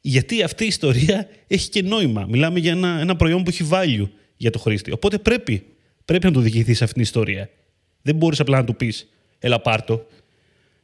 γιατί 0.00 0.42
αυτή 0.42 0.64
η 0.64 0.66
ιστορία 0.66 1.28
έχει 1.46 1.68
και 1.68 1.82
νόημα. 1.82 2.26
Μιλάμε 2.28 2.58
για 2.58 2.72
ένα, 2.72 2.98
ένα 3.00 3.16
προϊόν 3.16 3.42
που 3.42 3.50
έχει 3.50 3.68
value 3.70 4.08
για 4.36 4.50
το 4.50 4.58
χρήστη. 4.58 4.92
Οπότε 4.92 5.18
πρέπει, 5.18 5.62
πρέπει 6.04 6.26
να 6.26 6.32
το 6.32 6.40
διοικηθεί 6.40 6.72
αυτήν 6.72 6.92
την 6.92 7.02
ιστορία. 7.02 7.50
Δεν 8.02 8.16
μπορείς 8.16 8.40
απλά 8.40 8.58
να 8.58 8.64
του 8.64 8.76
πεις, 8.76 9.08
έλα 9.38 9.60
πάρτο. 9.60 10.06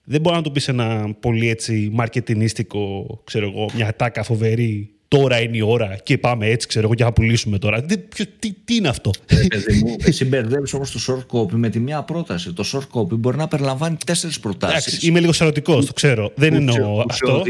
δεν 0.05 0.21
μπορεί 0.21 0.37
να 0.37 0.43
το 0.43 0.51
πεις 0.51 0.69
ένα 0.69 1.15
πολύ 1.21 1.49
έτσι 1.49 1.91
μαρκετινίστικο, 1.93 3.07
ξέρω 3.25 3.49
εγώ, 3.49 3.71
μια 3.75 3.97
τάκα 3.97 4.23
φοβερή. 4.23 4.95
Τώρα 5.19 5.41
είναι 5.41 5.57
η 5.57 5.61
ώρα 5.61 5.97
και 6.03 6.19
πάμε 6.19 6.47
έτσι, 6.47 6.67
ξέρω 6.67 6.85
εγώ, 6.87 6.95
και 6.95 7.05
θα 7.05 7.13
πουλήσουμε 7.13 7.59
τώρα. 7.59 7.83
Τι, 7.83 7.97
τι, 8.39 8.53
τι 8.65 8.75
είναι 8.75 8.89
αυτό; 8.89 9.11
Ε, 9.27 9.47
παιδί 9.47 9.83
μου, 9.85 9.97
εσύ 10.05 10.25
μπερδεύεις 10.25 10.73
όμως 10.73 10.91
το 10.91 11.01
short 11.07 11.39
copy 11.39 11.53
με 11.53 11.69
τη 11.69 11.79
μία 11.79 12.03
πρόταση. 12.03 12.53
Το 12.53 12.65
short 12.73 13.01
copy 13.01 13.17
μπορεί 13.19 13.37
να 13.37 13.49
περιλαμβάνει 13.49 13.97
τέσσερις 14.07 14.41
προτάσεις. 14.41 15.03
Είμαι 15.03 15.21
λίγο 15.21 15.33
σαρωτικός, 15.33 15.87
το 15.87 15.93
ξέρω. 15.93 16.33
Δεν 16.35 16.55
εννοώ 16.55 17.05
αυτό. 17.09 17.43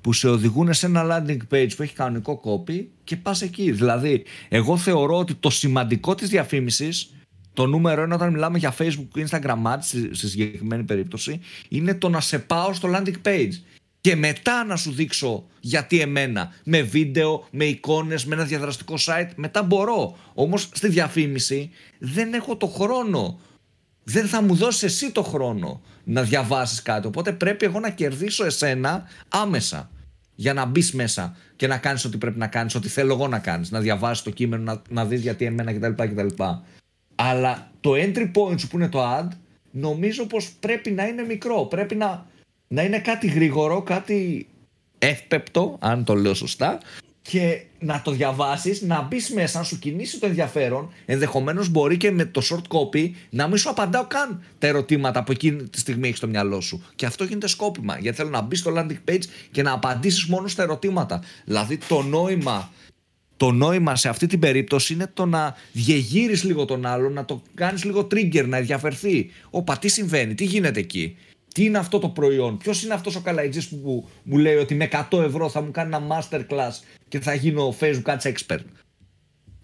που 0.00 0.12
σε 0.12 0.28
οδηγούν 0.28 0.72
σε 0.72 0.86
ένα 0.86 1.04
landing 1.10 1.54
page 1.54 1.70
που 1.76 1.82
έχει 1.82 1.94
κανονικό 1.94 2.40
copy 2.44 2.84
και 3.04 3.16
πας 3.16 3.42
εκεί. 3.42 3.70
Δηλαδή, 3.70 4.22
εγώ 4.48 4.76
θεωρώ 4.76 5.18
ότι 5.18 5.34
το 5.34 5.50
σημαντικό 5.50 6.14
της 6.14 6.28
διαφήμισης 6.28 7.10
το 7.52 7.66
νούμερο 7.66 8.02
ένα 8.02 8.14
όταν 8.14 8.32
μιλάμε 8.32 8.58
για 8.58 8.74
Facebook 8.78 9.08
και 9.12 9.26
Instagram 9.30 9.62
ads 9.74 10.08
στη 10.10 10.28
συγκεκριμένη 10.28 10.82
περίπτωση 10.82 11.40
είναι 11.68 11.94
το 11.94 12.08
να 12.08 12.20
σε 12.20 12.38
πάω 12.38 12.72
στο 12.72 12.88
landing 12.94 13.28
page 13.28 13.52
και 14.02 14.16
μετά 14.16 14.64
να 14.64 14.76
σου 14.76 14.92
δείξω 14.92 15.46
γιατί 15.60 16.00
εμένα 16.00 16.52
με 16.64 16.82
βίντεο, 16.82 17.46
με 17.50 17.64
εικόνες, 17.64 18.24
με 18.24 18.34
ένα 18.34 18.44
διαδραστικό 18.44 18.94
site 19.06 19.30
μετά 19.34 19.62
μπορώ 19.62 20.16
όμως 20.34 20.68
στη 20.72 20.88
διαφήμιση 20.88 21.70
δεν 21.98 22.34
έχω 22.34 22.56
το 22.56 22.66
χρόνο 22.66 23.40
δεν 24.04 24.26
θα 24.26 24.42
μου 24.42 24.54
δώσεις 24.54 24.82
εσύ 24.82 25.12
το 25.12 25.22
χρόνο 25.22 25.80
να 26.04 26.22
διαβάσεις 26.22 26.82
κάτι 26.82 27.06
οπότε 27.06 27.32
πρέπει 27.32 27.64
εγώ 27.64 27.80
να 27.80 27.90
κερδίσω 27.90 28.44
εσένα 28.44 29.08
άμεσα 29.28 29.90
για 30.34 30.52
να 30.52 30.64
μπεις 30.64 30.92
μέσα 30.92 31.36
και 31.56 31.66
να 31.66 31.78
κάνεις 31.78 32.04
ό,τι 32.04 32.16
πρέπει 32.16 32.38
να 32.38 32.46
κάνεις, 32.46 32.74
ό,τι 32.74 32.88
θέλω 32.88 33.12
εγώ 33.12 33.28
να 33.28 33.38
κάνεις, 33.38 33.70
να 33.70 33.80
διαβάσεις 33.80 34.22
το 34.22 34.30
κείμενο, 34.30 34.62
να, 34.62 34.82
να 34.88 35.04
δεις 35.04 35.20
γιατί 35.20 35.44
εμένα 35.44 35.72
κτλ. 35.72 36.02
κτλ. 36.02 36.42
Αλλά 37.14 37.70
το 37.80 37.90
entry 37.94 38.30
point 38.34 38.60
σου 38.60 38.68
που 38.68 38.76
είναι 38.76 38.88
το 38.88 39.18
ad, 39.18 39.28
νομίζω 39.70 40.26
πως 40.26 40.52
πρέπει 40.60 40.90
να 40.90 41.06
είναι 41.06 41.22
μικρό. 41.22 41.64
Πρέπει 41.64 41.94
να, 41.94 42.26
να 42.72 42.82
είναι 42.82 42.98
κάτι 42.98 43.26
γρήγορο, 43.26 43.82
κάτι 43.82 44.46
εύπεπτο, 44.98 45.76
αν 45.80 46.04
το 46.04 46.14
λέω 46.14 46.34
σωστά, 46.34 46.78
και 47.22 47.62
να 47.78 48.02
το 48.02 48.10
διαβάσεις, 48.10 48.82
να 48.82 49.02
μπεις 49.02 49.30
μέσα, 49.30 49.58
να 49.58 49.64
σου 49.64 49.78
κινήσει 49.78 50.18
το 50.18 50.26
ενδιαφέρον. 50.26 50.92
Ενδεχομένως 51.06 51.68
μπορεί 51.68 51.96
και 51.96 52.10
με 52.10 52.24
το 52.24 52.42
short 52.50 52.76
copy 52.76 53.10
να 53.30 53.48
μην 53.48 53.56
σου 53.56 53.70
απαντάω 53.70 54.06
καν 54.06 54.42
τα 54.58 54.66
ερωτήματα 54.66 55.24
που 55.24 55.32
εκείνη 55.32 55.68
τη 55.68 55.78
στιγμή 55.78 56.06
έχεις 56.06 56.18
στο 56.18 56.28
μυαλό 56.28 56.60
σου. 56.60 56.84
Και 56.94 57.06
αυτό 57.06 57.24
γίνεται 57.24 57.48
σκόπιμα, 57.48 57.98
γιατί 57.98 58.16
θέλω 58.16 58.30
να 58.30 58.40
μπεις 58.40 58.58
στο 58.58 58.72
landing 58.76 59.10
page 59.10 59.24
και 59.50 59.62
να 59.62 59.72
απαντήσεις 59.72 60.24
μόνο 60.24 60.48
στα 60.48 60.62
ερωτήματα. 60.62 61.22
Δηλαδή 61.44 61.78
το 61.88 62.02
νόημα 62.02 62.70
το 63.36 63.50
νόημα 63.50 63.96
σε 63.96 64.08
αυτή 64.08 64.26
την 64.26 64.38
περίπτωση 64.38 64.92
είναι 64.92 65.10
το 65.14 65.26
να 65.26 65.56
διεγείρεις 65.72 66.44
λίγο 66.44 66.64
τον 66.64 66.86
άλλον, 66.86 67.12
να 67.12 67.24
το 67.24 67.42
κάνεις 67.54 67.84
λίγο 67.84 68.00
trigger, 68.00 68.44
να 68.46 68.56
ενδιαφερθεί. 68.56 69.30
Όπα, 69.50 69.78
τι 69.78 69.88
συμβαίνει, 69.88 70.34
τι 70.34 70.44
γίνεται 70.44 70.80
εκεί; 70.80 71.16
Τι 71.52 71.64
είναι 71.64 71.78
αυτό 71.78 71.98
το 71.98 72.08
προϊόν, 72.08 72.58
ποιος 72.58 72.82
είναι 72.82 72.94
αυτός 72.94 73.16
ο 73.16 73.20
καλαϊτζής 73.20 73.68
που 73.68 74.08
μου 74.22 74.38
λέει 74.38 74.54
ότι 74.54 74.74
με 74.74 74.88
100 75.10 75.22
ευρώ 75.22 75.48
θα 75.48 75.62
μου 75.62 75.70
κάνει 75.70 75.94
ένα 75.94 76.06
masterclass 76.08 76.72
και 77.08 77.20
θα 77.20 77.34
γίνω 77.34 77.74
Facebook 77.80 78.16
Ads 78.16 78.32
expert; 78.32 78.60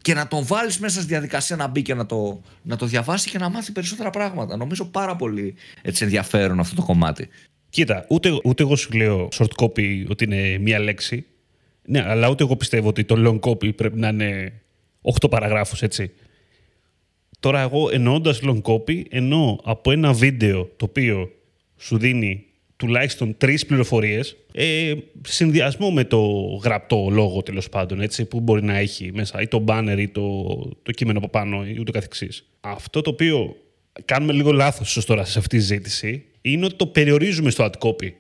Και 0.02 0.14
να 0.14 0.28
τον 0.28 0.44
βάλεις 0.46 0.78
μέσα 0.78 0.98
στη 0.98 1.08
διαδικασία 1.08 1.56
να 1.56 1.66
μπει 1.66 1.82
και 1.82 1.94
να 1.94 2.06
το, 2.06 2.42
να 2.62 2.76
το 2.76 2.86
διαβάσει 2.86 3.30
και 3.30 3.38
να 3.38 3.48
μάθει 3.48 3.72
περισσότερα 3.72 4.10
πράγματα. 4.10 4.56
Νομίζω 4.56 4.84
πάρα 4.84 5.16
πολύ 5.16 5.54
έτσι 5.82 6.04
ενδιαφέρον 6.04 6.60
αυτό 6.60 6.74
το 6.74 6.82
κομμάτι. 6.82 7.28
Κοίτα, 7.70 8.04
ούτε, 8.08 8.40
ούτε 8.44 8.62
εγώ 8.62 8.76
σου 8.76 8.92
λέω 8.92 9.28
short 9.32 9.62
copy 9.62 10.06
ότι 10.08 10.24
είναι 10.24 10.58
μία 10.58 10.78
λέξη. 10.78 11.26
Ναι, 11.82 12.04
αλλά 12.06 12.28
ούτε 12.28 12.42
εγώ 12.44 12.56
πιστεύω 12.56 12.88
ότι 12.88 13.04
το 13.04 13.14
long 13.18 13.50
copy 13.50 13.74
πρέπει 13.74 13.98
να 13.98 14.08
είναι 14.08 14.52
8 15.20 15.30
παραγράφους, 15.30 15.82
έτσι. 15.82 16.12
Τώρα 17.40 17.60
εγώ 17.60 17.88
εννοώντας 17.92 18.40
long 18.42 18.62
copy, 18.62 19.02
εννοώ 19.08 19.58
από 19.64 19.90
ένα 19.90 20.12
βίντεο 20.12 20.70
το 20.76 20.84
οποίο 20.84 21.30
σου 21.78 21.98
δίνει 21.98 22.44
τουλάχιστον 22.76 23.36
τρεις 23.36 23.66
πληροφορίες 23.66 24.36
ε, 24.52 24.94
συνδυασμό 25.22 25.90
με 25.90 26.04
το 26.04 26.20
γραπτό 26.62 27.08
λόγο 27.10 27.42
τέλος 27.42 27.68
πάντων, 27.68 28.00
έτσι, 28.00 28.24
που 28.24 28.40
μπορεί 28.40 28.62
να 28.62 28.76
έχει 28.76 29.10
μέσα 29.14 29.40
ή 29.40 29.48
το 29.48 29.64
banner 29.68 29.96
ή 29.98 30.08
το, 30.08 30.44
το 30.82 30.92
κείμενο 30.92 31.18
από 31.18 31.28
πάνω 31.28 31.66
ή 31.66 31.76
ούτω 31.80 31.92
καθεξής. 31.92 32.48
Αυτό 32.60 33.00
το 33.00 33.10
οποίο 33.10 33.56
κάνουμε 34.04 34.32
λίγο 34.32 34.52
λάθος 34.52 35.04
τώρα 35.04 35.24
σε 35.24 35.38
αυτή 35.38 35.56
τη 35.56 35.62
ζήτηση 35.62 36.24
είναι 36.40 36.64
ότι 36.64 36.74
το 36.74 36.86
περιορίζουμε 36.86 37.50
στο 37.50 37.70
ad 37.70 37.88
copy. 37.88 38.12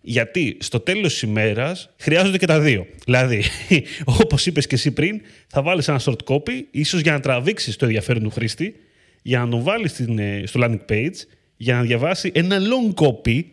Γιατί 0.00 0.56
στο 0.60 0.80
τέλος 0.80 1.12
της 1.12 1.22
ημέρας 1.22 1.90
χρειάζονται 1.98 2.38
και 2.38 2.46
τα 2.46 2.60
δύο. 2.60 2.86
Δηλαδή, 3.04 3.42
όπως 4.22 4.46
είπες 4.46 4.66
και 4.66 4.74
εσύ 4.74 4.90
πριν, 4.90 5.20
θα 5.46 5.62
βάλεις 5.62 5.88
ένα 5.88 6.00
short 6.04 6.24
copy, 6.24 6.62
ίσως 6.70 7.00
για 7.00 7.12
να 7.12 7.20
τραβήξεις 7.20 7.76
το 7.76 7.84
ενδιαφέρον 7.84 8.22
του 8.22 8.30
χρήστη, 8.30 8.74
για 9.22 9.38
να 9.38 9.48
τον 9.48 9.62
βάλεις 9.62 10.00
ε, 10.00 10.42
στο 10.46 10.60
landing 10.62 10.92
page, 10.92 11.14
για 11.62 11.74
να 11.74 11.82
διαβάσει 11.82 12.30
ένα 12.34 12.58
long 12.60 12.94
copy 13.04 13.44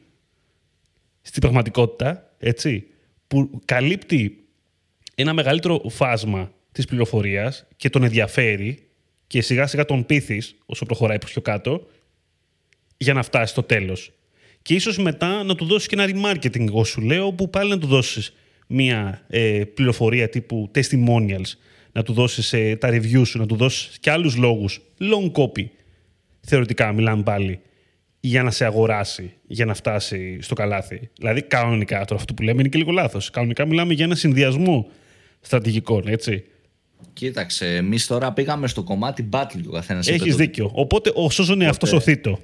στην 1.22 1.42
πραγματικότητα, 1.42 2.34
έτσι, 2.38 2.88
που 3.28 3.62
καλύπτει 3.66 4.44
ένα 5.16 5.34
μεγαλύτερο 5.34 5.82
φάσμα 5.90 6.52
της 6.72 6.86
πληροφορίας 6.86 7.68
και 7.76 7.90
τον 7.90 8.04
ενδιαφέρει 8.04 8.88
και 9.28 9.42
σιγά 9.42 9.68
σιγά 9.68 9.86
τον 9.86 10.06
πείθεις 10.06 10.56
όσο 10.66 10.86
προχωράει 10.86 11.18
προς 11.18 11.32
πιο 11.32 11.42
κάτω 11.42 11.88
για 12.98 13.14
να 13.14 13.24
φτάσει 13.24 13.52
στο 13.52 13.64
τέλος. 13.64 14.12
Και 14.62 14.74
ίσως 14.74 14.98
μετά 14.98 15.44
να 15.44 15.56
του 15.56 15.66
δώσεις 15.66 15.88
και 15.88 15.96
ένα 16.00 16.10
remarketing, 16.14 16.68
εγώ 16.68 16.84
σου 16.84 17.02
λέω, 17.02 17.32
που 17.32 17.50
πάλι 17.50 17.70
να 17.70 17.78
του 17.78 17.88
δώσεις 17.88 18.34
μία 18.68 19.26
ε, 19.28 19.64
πληροφορία 19.74 20.30
τύπου 20.30 20.72
testimonials, 20.76 21.52
να 21.92 22.04
του 22.04 22.14
δώσεις 22.14 22.54
ε, 22.54 22.76
τα 22.76 22.90
reviews 22.90 23.26
σου, 23.26 23.38
να 23.38 23.46
του 23.46 23.56
δώσεις 23.56 24.00
και 24.00 24.12
άλλους 24.12 24.36
λόγους, 24.36 24.82
long 25.00 25.32
copy, 25.32 25.66
θεωρητικά 26.42 26.94
μιλάμε 26.94 27.24
πάλι, 27.24 27.60
για 28.20 28.44
να 28.44 28.52
σε 28.52 28.66
αγοράσει, 28.66 29.34
για 29.48 29.66
να 29.66 29.74
φτάσει 29.74 30.42
στο 30.42 30.56
καλάθι. 30.56 31.10
Δηλαδή, 31.18 31.42
κανονικά, 31.42 32.06
τώρα 32.06 32.22
αυτό 32.22 32.34
που 32.34 32.42
λέμε 32.42 32.60
είναι 32.60 32.70
και 32.70 32.78
λίγο 32.78 32.92
λάθος. 32.92 33.30
Κανονικά 33.30 33.66
μιλάμε 33.66 33.94
για 33.94 34.06
ένα 34.06 34.16
συνδυασμό 34.16 34.90
στρατηγικών, 35.42 36.08
έτσι. 36.08 36.44
Κοίταξε, 37.14 37.76
εμείς 37.76 38.08
τώρα 38.08 38.34
πήγαμε 38.34 38.68
στο 38.68 38.84
κομμάτι 38.84 39.30
battle 39.32 39.60
του 39.64 39.72
καθένας. 39.72 40.08
Έχεις 40.08 40.36
δίκιο. 40.36 40.72
Οπότε, 40.74 41.12
ο 41.16 41.30
σώζον 41.30 41.56
είναι 41.56 41.70
αυτός 41.70 41.94
ο 41.94 42.00
θήτο 42.00 42.40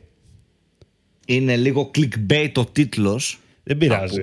είναι 1.25 1.55
λίγο 1.55 1.91
clickbait 1.95 2.51
ο 2.55 2.65
τίτλος. 2.65 3.39
Δεν 3.63 3.77
πειράζει. 3.77 4.21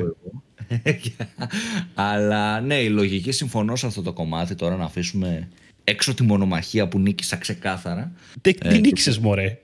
Αλλά 1.94 2.60
ναι, 2.60 2.74
η 2.74 2.88
λογική 2.88 3.32
συμφωνώ 3.32 3.76
σε 3.76 3.86
αυτό 3.86 4.02
το 4.02 4.12
κομμάτι 4.12 4.54
τώρα 4.54 4.76
να 4.76 4.84
αφήσουμε 4.84 5.48
έξω 5.84 6.14
τη 6.14 6.22
μονομαχία 6.22 6.88
που 6.88 6.98
νίκησα 6.98 7.36
ξεκάθαρα. 7.36 8.12
Τι 8.40 8.54
ε, 8.62 8.78
νίκησες 8.78 9.18
μωρέ; 9.18 9.58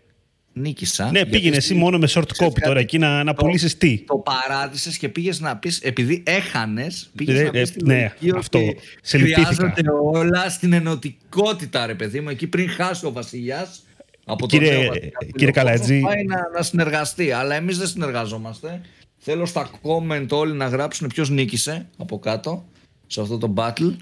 Νίκησα. 0.59 1.11
Ναι, 1.11 1.27
πήγαινε 1.27 1.57
εσύ 1.57 1.75
μόνο 1.75 1.99
με 1.99 2.09
short 2.11 2.45
copy 2.45 2.61
τώρα 2.65 2.81
εκεί 2.81 2.99
να, 2.99 3.25
να 3.25 3.35
πουλήσεις 3.35 3.79
τι. 3.79 4.05
Το 4.07 4.17
παράτησες 4.17 4.99
και 4.99 5.09
πήγες 5.09 5.41
να 5.41 5.57
πεις, 5.57 5.81
επειδή 5.81 6.23
έχανες, 6.27 7.11
πήγες 7.17 7.43
να 7.43 7.51
πεις. 7.51 7.71
Ε, 7.71 7.75
ναι, 7.85 8.13
αυτό. 8.37 8.61
Σε 9.03 9.19
χρειάζονται 9.19 9.83
όλα 10.13 10.49
στην 10.49 10.73
ενωτικότητα, 10.73 11.87
ρε 11.87 11.95
παιδί 11.95 12.21
μου. 12.21 12.29
Εκεί 12.29 12.47
πριν 12.47 12.69
χάσει 12.69 13.07
ο 13.07 13.13
Βασιλιάς, 13.13 13.83
από 14.25 14.47
κύριε, 14.47 14.89
κύριε 15.37 15.51
Καλατζή. 15.53 16.01
Πάει 16.01 16.25
να, 16.25 16.51
να 16.55 16.63
συνεργαστεί, 16.63 17.31
αλλά 17.31 17.55
εμείς 17.55 17.79
δεν 17.79 17.87
συνεργαζόμαστε. 17.87 18.81
Θέλω 19.17 19.47
στα 19.47 19.71
comment 19.83 20.27
όλοι 20.31 20.53
να 20.53 20.67
γράψουν 20.67 21.09
ποιος 21.09 21.31
νίκησε 21.31 21.89
από 21.97 22.19
κάτω 22.19 22.65
σε 23.07 23.21
αυτό 23.21 23.39
το 23.39 23.55
battle. 23.57 23.97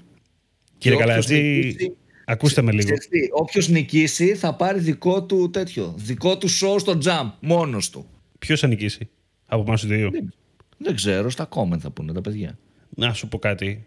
Κύριε 0.77 0.97
Καλατζή, 0.97 1.75
ακούστε 2.29 2.61
με 2.61 2.71
λίγο. 2.71 2.89
Όποιος 3.31 3.67
νικήσει 3.67 4.35
θα 4.35 4.55
πάρει 4.55 4.79
δικό 4.79 5.23
του 5.23 5.49
τέτοιο. 5.49 5.93
Δικό 5.97 6.37
του 6.37 6.49
show 6.49 6.75
στο 6.79 6.97
jump, 7.03 7.31
μόνος 7.39 7.89
του. 7.89 8.05
Ποιος 8.39 8.59
θα 8.59 8.67
νικήσει 8.67 9.09
από 9.45 9.63
εμάς 9.67 9.81
τους 9.81 9.89
δύο; 9.89 10.09
Δεν, 10.09 10.33
δεν 10.77 10.95
ξέρω, 10.95 11.29
στα 11.29 11.49
comment 11.55 11.79
θα 11.79 11.89
πούνε 11.89 12.13
τα 12.13 12.21
παιδιά. 12.21 12.57
Να 12.89 13.13
σου 13.13 13.27
πω 13.27 13.39
κάτι. 13.39 13.85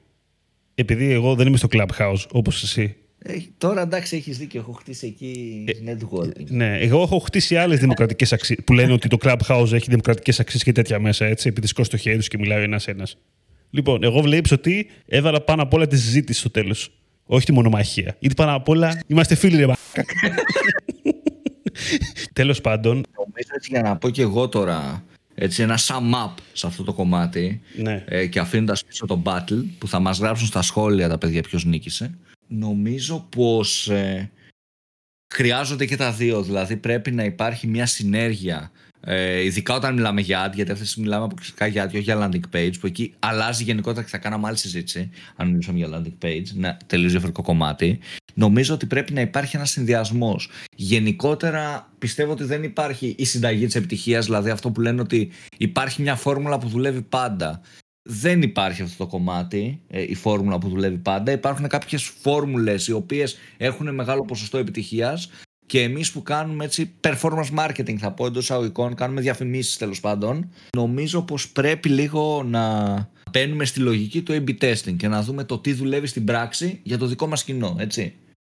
Επειδή 0.75 1.11
εγώ 1.11 1.35
δεν 1.35 1.47
είμαι 1.47 1.57
στο 1.57 1.69
Clubhouse 1.71 2.27
όπως 2.33 2.63
εσύ, 2.63 2.97
ε, 3.23 3.37
τώρα 3.59 3.81
εντάξει, 3.81 4.17
έχεις 4.17 4.39
δίκιο. 4.39 4.61
Έχω 4.61 4.73
χτίσει 4.73 5.07
εκεί 5.07 5.65
ε, 5.69 5.93
networking. 5.93 6.47
Ναι, 6.49 6.79
εγώ 6.79 7.03
έχω 7.03 7.19
χτίσει 7.19 7.57
άλλες 7.57 7.79
δημοκρατικές 7.79 8.33
αξίε 8.33 8.57
που 8.65 8.73
λένε 8.73 8.93
ότι 8.93 9.09
το 9.09 9.17
Clubhouse 9.21 9.73
έχει 9.73 9.87
δημοκρατικές 9.89 10.41
αξίες 10.41 10.63
και 10.63 10.73
τέτοια 10.73 10.99
μέσα 10.99 11.27
έτσι, 11.27 11.49
επειδή 11.49 11.67
σηκώσει 11.67 11.91
το 11.91 11.97
χέρι 11.97 12.17
τους 12.17 12.29
και 12.29 12.39
μιλάει 12.39 12.63
ένα-ένα. 12.63 13.07
Λοιπόν, 13.71 14.03
εγώ 14.03 14.21
βλέπεις 14.21 14.53
ότι 14.53 14.87
έβαλα 15.07 15.41
πάνω 15.41 15.63
απ' 15.63 15.75
όλα 15.75 15.87
τη 15.87 15.97
συζήτηση 15.97 16.41
στο 16.41 16.51
τέλος. 16.51 17.00
Όχι 17.33 17.45
τη 17.45 17.53
μονομαχία. 17.53 18.17
Γιατί 18.19 18.35
πάνω 18.35 18.55
απ' 18.55 18.69
όλα 18.69 19.01
είμαστε 19.07 19.35
φίλοι, 19.35 19.57
ρε 19.57 19.67
Τέλος 22.33 22.61
πάντων. 22.61 23.03
Νομίζω 23.17 23.49
έτσι 23.55 23.69
για 23.71 23.83
να 23.83 23.97
πω 23.97 24.11
και 24.11 24.23
εγώ 24.23 24.49
τώρα 24.49 25.05
έτσι, 25.35 25.63
ένα 25.63 25.79
sum 25.79 26.27
up 26.27 26.35
σε 26.53 26.67
αυτό 26.67 26.85
το 26.85 26.93
κομμάτι 26.93 27.61
ναι. 27.77 28.05
ε, 28.09 28.27
και 28.27 28.39
αφήνοντας 28.39 28.85
πίσω 28.85 29.07
το 29.07 29.23
battle 29.25 29.65
που 29.79 29.89
θα 29.89 29.99
μας 30.01 30.19
γράψουν 30.19 30.47
στα 30.47 30.63
σχόλια 30.63 31.09
τα 31.09 31.19
παιδιά 31.19 31.43
ποιος 31.43 31.65
νίκησε 31.65 32.19
νομίζω 32.51 33.27
πως 33.29 33.89
ε, 33.89 34.31
χρειάζονται 35.35 35.87
και 35.87 35.97
τα 35.97 36.13
δύο. 36.13 36.43
Δηλαδή 36.43 36.77
πρέπει 36.77 37.11
να 37.11 37.25
υπάρχει 37.25 37.67
μια 37.67 37.87
συνέργεια. 37.87 38.71
Ε, 39.05 39.45
ειδικά 39.45 39.75
όταν 39.75 39.95
μιλάμε 39.95 40.21
για 40.21 40.49
ad, 40.49 40.55
γιατί 40.55 40.71
αυτές 40.71 40.97
μιλάμε 40.97 41.25
αποκλειστικά 41.25 41.67
για 41.67 41.85
ad, 41.85 41.89
όχι 41.89 41.99
για 41.99 42.31
landing 42.33 42.57
page, 42.57 42.73
που 42.81 42.87
εκεί 42.87 43.15
αλλάζει 43.19 43.65
γενικότερα 43.65 44.03
και 44.03 44.11
θα 44.11 44.19
κάναμε 44.19 44.47
άλλη 44.47 44.57
συζήτηση, 44.57 45.11
αν 45.37 45.49
μιλήσουμε 45.49 45.79
για 45.79 45.89
landing 45.89 46.25
page, 46.25 46.45
ένα 46.57 46.77
τελείως 46.87 47.11
διαφορετικό 47.11 47.43
κομμάτι. 47.43 47.99
Νομίζω 48.35 48.75
ότι 48.75 48.87
πρέπει 48.87 49.13
να 49.13 49.21
υπάρχει 49.21 49.57
ένας 49.57 49.71
συνδυασμός. 49.71 50.51
Γενικότερα 50.77 51.91
πιστεύω 51.99 52.33
ότι 52.33 52.45
δεν 52.45 52.63
υπάρχει 52.63 53.15
η 53.19 53.25
συνταγή 53.25 53.67
της 53.67 53.75
επιτυχίας, 53.75 54.25
δηλαδή 54.25 54.51
αυτό 54.51 54.71
που 54.71 54.81
λένε 54.81 55.01
ότι 55.01 55.31
υπάρχει 55.57 56.03
μια 56.03 56.17
φόρμουλα 56.17 56.59
που 56.59 56.69
δουλεύει 56.69 57.03
πάντα. 57.03 57.61
Δεν 58.03 58.43
υπάρχει 58.43 58.83
αυτό 58.83 59.05
το 59.05 59.11
κομμάτι, 59.11 59.81
ε, 59.89 60.03
η 60.03 60.15
φόρμουλα 60.15 60.59
που 60.59 60.69
δουλεύει 60.69 60.99
πάντα. 60.99 61.33
Υπάρχουν 61.33 61.69
κάποιες 61.69 62.03
φόρμουλες 62.03 62.87
οι 62.87 62.93
οποίες 62.93 63.39
έχουν 63.57 63.95
μεγάλο 63.95 64.25
ποσοστό 64.25 64.59
επιτυχίας 64.59 65.31
και 65.71 65.83
εμείς 65.83 66.13
που 66.13 66.23
κάνουμε 66.23 66.65
έτσι 66.65 66.91
performance 67.01 67.51
marketing, 67.59 67.97
θα 67.97 68.13
πω 68.13 68.27
εντός 68.27 68.43
εισαγωγικών, 68.43 68.95
κάνουμε 68.95 69.21
διαφημίσεις 69.21 69.77
τέλος 69.77 70.01
πάντων. 70.01 70.51
Νομίζω 70.77 71.23
πως 71.23 71.49
πρέπει 71.49 71.89
λίγο 71.89 72.43
να 72.43 72.95
μπαίνουμε 73.31 73.65
στη 73.65 73.81
λογική 73.81 74.23
του 74.23 74.33
A-B 74.33 74.63
testing 74.63 74.97
και 74.97 75.09
να 75.09 75.23
δούμε 75.23 75.45
το 75.45 75.59
τι 75.59 75.73
δουλεύει 75.73 76.07
στην 76.07 76.25
πράξη 76.25 76.81
για 76.83 76.99
το 76.99 77.07
δικό 77.07 77.27
μας 77.27 77.45
κοινό, 77.45 77.77
έτσι. 77.79 78.15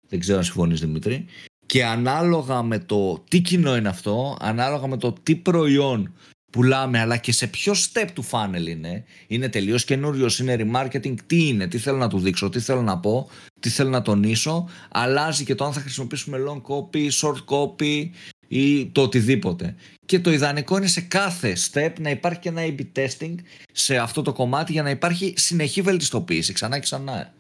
Δεν 0.09 0.21
ξέρω 0.21 0.38
αν 0.38 0.45
συμφωνείς 0.45 0.81
Δημήτρη. 0.81 1.25
Και 1.66 1.85
ανάλογα 1.85 2.62
με 2.62 2.78
το 2.78 3.25
τι 3.28 3.40
κοινό 3.40 3.76
είναι 3.76 3.88
αυτό, 3.88 4.37
ανάλογα 4.40 4.87
με 4.87 4.97
το 4.97 5.14
τι 5.23 5.37
προϊόν 5.37 6.14
πουλάμε, 6.52 6.99
αλλά 6.99 7.16
και 7.16 7.32
σε 7.32 7.47
ποιο 7.47 7.73
step 7.73 8.06
του 8.12 8.25
funnel 8.30 8.66
είναι. 8.68 9.04
Είναι 9.26 9.49
τελείως 9.49 9.85
καινούριος, 9.85 10.38
είναι 10.38 10.56
remarketing, 10.59 11.14
τι 11.26 11.49
είναι, 11.49 11.66
τι 11.66 11.78
θέλω 11.78 11.97
να 11.97 12.09
του 12.09 12.18
δείξω, 12.18 12.49
τι 12.49 12.61
θέλω 12.61 12.82
να 12.82 12.99
πω, 12.99 13.30
τι 13.61 13.68
θέλω 13.68 13.90
να 13.90 14.02
τονίσω. 14.02 14.68
Αλλάζει 14.90 15.44
και 15.44 15.54
το 15.54 15.64
αν 15.64 15.73
θα 15.73 15.80
χρησιμοποιήσουμε 15.80 16.38
long 16.49 16.62
copy, 16.62 17.11
short 17.11 17.44
copy 17.44 18.11
ή 18.49 18.87
το 18.87 19.02
οτιδήποτε. 19.02 19.75
Και 20.06 20.21
το 20.21 20.32
ιδανικό 20.32 20.76
είναι 20.76 20.87
σε 20.87 21.00
κάθε 21.00 21.56
step 21.71 21.92
να 22.00 22.11
υπάρχει 22.11 22.38
και 22.38 22.49
ένα 22.49 22.62
A-B 22.64 22.80
testing 22.97 23.35
σε 23.73 23.97
αυτό 23.97 24.23
το 24.23 24.32
κομμάτι 24.32 24.73
για 24.73 24.82
να 24.82 24.90
υπάρχει 24.90 25.35
συνεχή 25.37 25.82
βελτιστοποίηση 25.82 26.52
ξανά 26.52 26.75
και 26.75 26.82
ξανά. 26.82 27.35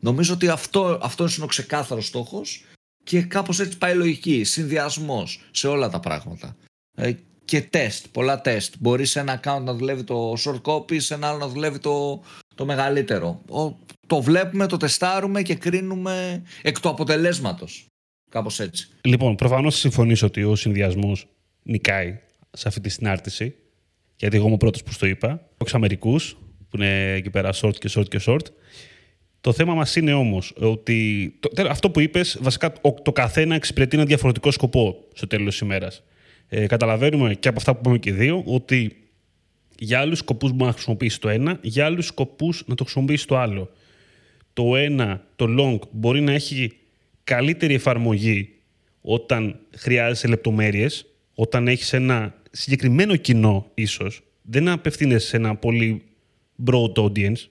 Νομίζω 0.00 0.34
ότι 0.34 0.48
αυτό, 0.48 0.98
αυτός 1.02 1.36
είναι 1.36 1.44
ο 1.44 1.48
ξεκάθαρος 1.48 2.06
στόχος 2.06 2.64
και 3.04 3.22
κάπως 3.22 3.60
έτσι 3.60 3.78
πάει 3.78 3.92
η 3.92 3.96
λογική. 3.96 4.44
Συνδυασμός 4.44 5.40
σε 5.50 5.68
όλα 5.68 5.88
τα 5.88 6.00
πράγματα. 6.00 6.56
Ε, 7.44 7.58
και 7.60 7.60
τεστ, 7.60 8.06
πολλά 8.12 8.40
τεστ. 8.40 8.74
Μπορείς 8.78 9.10
σε 9.10 9.20
ένα 9.20 9.40
account 9.40 9.62
να 9.62 9.74
δουλεύει 9.74 10.04
το 10.04 10.32
short 10.32 10.60
copy, 10.62 11.00
σε 11.00 11.14
ένα 11.14 11.28
άλλο 11.28 11.38
να 11.38 11.48
δουλεύει 11.48 11.78
το, 11.78 12.22
το 12.54 12.64
μεγαλύτερο. 12.64 13.40
το 14.06 14.22
βλέπουμε, 14.22 14.66
το 14.66 14.76
τεστάρουμε 14.76 15.42
και 15.42 15.54
κρίνουμε 15.54 16.42
εκ 16.62 16.80
του 16.80 16.88
αποτελέσματος. 16.88 17.86
Κάπως 18.30 18.60
έτσι. 18.60 18.88
Λοιπόν, 19.00 19.34
προφανώς 19.34 19.76
συμφωνεί 19.76 20.16
ότι 20.22 20.44
ο 20.44 20.54
συνδυασμός 20.54 21.26
νικάει 21.62 22.18
σε 22.50 22.68
αυτή 22.68 22.80
τη 22.80 22.88
συνάρτηση. 22.88 23.54
Γιατί 24.16 24.36
εγώ 24.36 24.44
είμαι 24.44 24.54
ο 24.54 24.58
πρώτος 24.58 24.82
που 24.82 24.92
το 24.98 25.06
είπα. 25.06 25.48
Όχι 25.58 25.76
Αμερικού, 25.76 26.16
που 26.68 26.76
είναι 26.76 27.12
εκεί 27.12 27.30
πέρα 27.30 27.52
short 27.54 27.74
και 27.78 27.90
short 27.94 28.08
και 28.08 28.20
short. 28.26 28.44
Το 29.40 29.52
θέμα 29.52 29.74
μας 29.74 29.96
είναι 29.96 30.12
όμως 30.12 30.52
ότι 30.56 31.32
το, 31.40 31.50
αυτό 31.68 31.90
που 31.90 32.00
είπες, 32.00 32.38
βασικά 32.40 32.72
το 33.02 33.12
καθένα 33.12 33.54
εξυπηρετεί 33.54 33.96
ένα 33.96 34.06
διαφορετικό 34.06 34.50
σκοπό 34.50 35.04
στο 35.14 35.26
τέλος 35.26 35.50
της 35.50 35.58
ημέρας. 35.58 36.02
Ε, 36.56 36.66
καταλαβαίνουμε 36.66 37.34
και 37.34 37.48
από 37.48 37.58
αυτά 37.58 37.72
που 37.72 37.78
είπαμε 37.80 37.98
και 37.98 38.12
δύο 38.12 38.42
ότι 38.46 38.96
για 39.78 40.00
άλλους 40.00 40.18
σκοπούς 40.18 40.50
μπορεί 40.50 40.64
να 40.64 40.72
χρησιμοποιήσει 40.72 41.20
το 41.20 41.28
ένα, 41.28 41.58
για 41.62 41.84
άλλους 41.84 42.06
σκοπούς 42.06 42.62
να 42.66 42.74
το 42.74 42.84
χρησιμοποιήσει 42.84 43.26
το 43.26 43.38
άλλο. 43.38 43.70
Το 44.52 44.76
ένα, 44.76 45.26
το 45.36 45.46
long, 45.58 45.78
μπορεί 45.90 46.20
να 46.20 46.32
έχει 46.32 46.72
καλύτερη 47.24 47.74
εφαρμογή 47.74 48.54
όταν 49.00 49.58
χρειάζεσαι 49.76 50.28
λεπτομέρειες, 50.28 51.06
όταν 51.34 51.68
έχεις 51.68 51.92
ένα 51.92 52.34
συγκεκριμένο 52.50 53.16
κοινό 53.16 53.70
ίσως. 53.74 54.22
Δεν 54.42 54.68
απευθύνεσαι 54.68 55.26
σε 55.26 55.36
ένα 55.36 55.56
πολύ 55.56 56.02
broad 56.66 56.92
audience. 56.92 57.48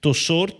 Το 0.00 0.14
short 0.28 0.56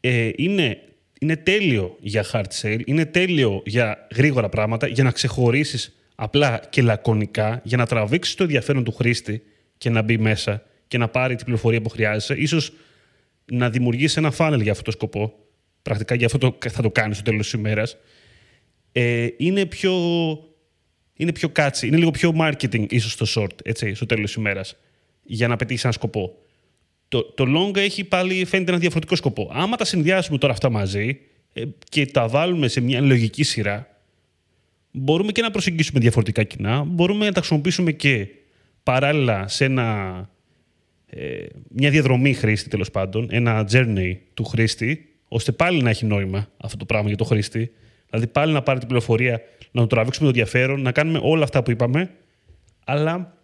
ε, 0.00 0.30
είναι, 0.36 0.78
είναι 1.20 1.36
τέλειο 1.36 1.96
για 2.00 2.24
hard 2.32 2.60
sale, 2.60 2.80
είναι 2.84 3.04
τέλειο 3.04 3.62
για 3.64 4.06
γρήγορα 4.14 4.48
πράγματα, 4.48 4.86
για 4.86 5.04
να 5.04 5.10
ξεχωρίσεις 5.10 5.98
απλά 6.14 6.62
και 6.70 6.82
λακωνικά, 6.82 7.60
για 7.64 7.76
να 7.76 7.86
τραβήξεις 7.86 8.34
το 8.34 8.42
ενδιαφέρον 8.42 8.84
του 8.84 8.92
χρήστη 8.92 9.42
και 9.78 9.90
να 9.90 10.02
μπει 10.02 10.18
μέσα 10.18 10.62
και 10.88 10.98
να 10.98 11.08
πάρει 11.08 11.34
την 11.34 11.44
πληροφορία 11.44 11.80
που 11.80 11.88
χρειάζεσαι, 11.88 12.34
ίσως 12.34 12.72
να 13.44 13.70
δημιουργήσει 13.70 14.18
ένα 14.18 14.32
funnel 14.38 14.58
για 14.62 14.72
αυτό 14.72 14.84
το 14.84 14.90
σκοπό, 14.90 15.34
πρακτικά 15.82 16.14
για 16.14 16.26
αυτό 16.26 16.38
το, 16.38 16.58
θα 16.70 16.82
το 16.82 16.90
κάνεις 16.90 17.16
στο 17.16 17.24
τέλος 17.30 17.50
της 17.50 17.52
ημέρας, 17.52 17.96
ε, 18.92 19.28
είναι 19.36 19.66
πιο... 19.66 19.92
Είναι 21.16 21.32
πιο 21.32 21.48
κάτσι, 21.48 21.86
είναι 21.86 21.96
λίγο 21.96 22.10
πιο 22.10 22.32
marketing 22.40 22.92
ίσως 22.92 23.16
το 23.16 23.26
short, 23.36 23.58
έτσι, 23.64 23.94
στο 23.94 24.06
τέλος 24.06 24.24
της 24.24 24.34
ημέρας, 24.34 24.76
για 25.22 25.48
να 25.48 25.56
πετύχεις 25.56 25.84
ένα 25.84 25.92
σκοπό. 25.92 26.38
Το, 27.08 27.24
το 27.24 27.44
long 27.48 27.76
έχει 27.76 28.04
πάλι 28.04 28.44
φαίνεται 28.44 28.70
ένα 28.70 28.80
διαφορετικό 28.80 29.16
σκοπό. 29.16 29.50
Άμα 29.52 29.76
τα 29.76 29.84
συνδυάσουμε 29.84 30.38
τώρα 30.38 30.52
αυτά 30.52 30.70
μαζί 30.70 31.18
ε, 31.52 31.62
και 31.88 32.06
τα 32.06 32.28
βάλουμε 32.28 32.68
σε 32.68 32.80
μια 32.80 33.00
λογική 33.00 33.42
σειρά, 33.42 33.93
μπορούμε 34.96 35.32
και 35.32 35.42
να 35.42 35.50
προσεγγίσουμε 35.50 36.00
διαφορετικά 36.00 36.42
κοινά, 36.42 36.84
μπορούμε 36.84 37.24
να 37.26 37.32
τα 37.32 37.38
χρησιμοποιήσουμε 37.38 37.92
και 37.92 38.28
παράλληλα 38.82 39.48
σε 39.48 39.64
ένα, 39.64 40.28
ε, 41.06 41.46
μια 41.68 41.90
διαδρομή 41.90 42.34
χρήστη 42.34 42.68
τέλος 42.68 42.90
πάντων, 42.90 43.28
ένα 43.30 43.68
journey 43.72 44.16
του 44.34 44.44
χρήστη, 44.44 45.08
ώστε 45.28 45.52
πάλι 45.52 45.82
να 45.82 45.90
έχει 45.90 46.06
νόημα 46.06 46.48
αυτό 46.56 46.76
το 46.76 46.84
πράγμα 46.84 47.08
για 47.08 47.16
το 47.16 47.24
χρήστη. 47.24 47.70
Δηλαδή 48.10 48.26
πάλι 48.26 48.52
να 48.52 48.62
πάρει 48.62 48.78
την 48.78 48.88
πληροφορία, 48.88 49.40
να 49.70 49.80
το 49.80 49.86
τραβήξουμε 49.86 50.32
το 50.32 50.38
ενδιαφέρον, 50.38 50.82
να 50.82 50.92
κάνουμε 50.92 51.20
όλα 51.22 51.44
αυτά 51.44 51.62
που 51.62 51.70
είπαμε, 51.70 52.10
αλλά 52.84 53.38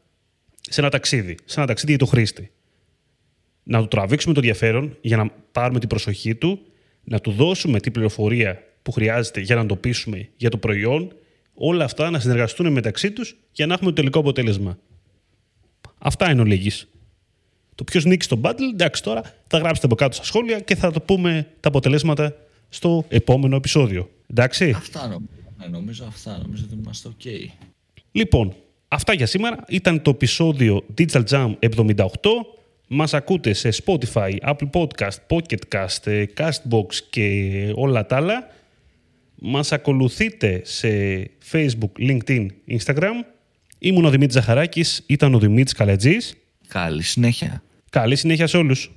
σε 0.61 0.81
ένα 0.81 0.91
ταξίδι, 0.91 1.37
σε 1.45 1.59
ένα 1.59 1.67
ταξίδι 1.69 1.91
για 1.91 2.01
το 2.01 2.07
χρήστη 2.07 2.51
να 3.71 3.81
του 3.81 3.89
τραβήξουμε 3.89 4.35
το 4.35 4.41
ενδιαφέρον 4.41 4.97
για 5.01 5.17
να 5.17 5.31
πάρουμε 5.53 5.79
την 5.79 5.89
προσοχή 5.89 6.35
του, 6.35 6.61
να 7.05 7.21
του 7.21 7.31
δώσουμε 7.31 7.81
την 7.81 7.93
πληροφορία 7.93 8.63
που 8.83 8.93
χρειάζεται 8.93 9.41
για 9.41 9.57
να 9.57 9.67
το 9.67 9.77
πείσουμε 9.77 10.29
για 10.37 10.51
το 10.51 10.57
προϊόν, 10.57 11.13
όλα 11.63 11.85
αυτά 11.85 12.11
να 12.11 12.19
συνεργαστούν 12.19 12.73
μεταξύ 12.73 13.11
τους 13.11 13.37
για 13.53 13.67
να 13.67 13.75
έχουμε 13.75 13.89
το 13.91 13.97
τελικό 13.97 14.19
αποτέλεσμα. 14.19 14.79
Αυτά 15.99 16.31
είναι 16.31 16.41
ο 16.41 16.45
λίγης. 16.45 16.89
Το 17.75 17.85
ποιος 17.85 18.05
νίκει 18.05 18.25
στο 18.25 18.41
battle, 18.43 18.71
εντάξει 18.73 19.03
τώρα, 19.03 19.23
θα 19.47 19.59
γράψετε 19.59 19.87
από 19.87 19.95
κάτω 19.95 20.15
στα 20.15 20.25
σχόλια 20.25 20.61
και 20.61 20.75
θα 20.77 20.91
το 20.91 21.01
πούμε 21.01 21.47
τα 21.61 21.69
αποτελέσματα 21.69 22.37
στο 22.69 23.05
επόμενο 23.09 23.57
επεισόδιο. 23.57 24.11
Εντάξει; 24.27 24.71
Αυτά 24.77 25.03
νομίζω. 25.03 25.29
Ναι, 25.59 25.67
νομίζω 25.67 26.05
αυτά. 26.05 26.39
Νομίζω 26.43 26.65
ότι 26.67 26.75
είμαστε 26.75 27.09
OK. 27.09 27.27
Λοιπόν, 28.13 28.55
αυτά 28.89 29.13
για 29.13 29.27
σήμερα. 29.27 29.65
Ήταν 29.69 30.03
το 30.03 30.11
επεισόδιο 30.11 30.85
Digital 30.99 31.23
Jam 31.31 31.55
78. 31.59 32.07
Μας 32.87 33.15
ακούτε 33.15 33.53
σε 33.53 33.69
Spotify, 33.85 34.33
Apple 34.43 34.71
Podcast, 34.73 35.17
Pocket 35.29 35.59
Cast, 35.73 36.07
ε, 36.07 36.25
Castbox 36.37 36.95
και 37.11 37.73
όλα 37.75 38.07
τα 38.07 38.17
άλλα. 38.17 38.49
Μας 39.41 39.73
ακολουθείτε 39.73 40.61
σε 40.65 40.89
Facebook, 41.53 41.91
LinkedIn, 41.99 42.47
Instagram. 42.69 43.25
Ήμουν 43.79 44.05
ο 44.05 44.11
Δημήτρης 44.11 44.35
Ζαχαράκης, 44.35 45.05
ήταν 45.07 45.35
ο 45.35 45.39
Δημήτρης 45.39 45.73
Καλετζής. 45.73 46.35
Καλή 46.69 47.03
συνέχεια. 47.03 47.63
Καλή 47.91 48.17
συνέχεια 48.17 48.47
σε 48.47 48.57
όλους. 48.57 48.91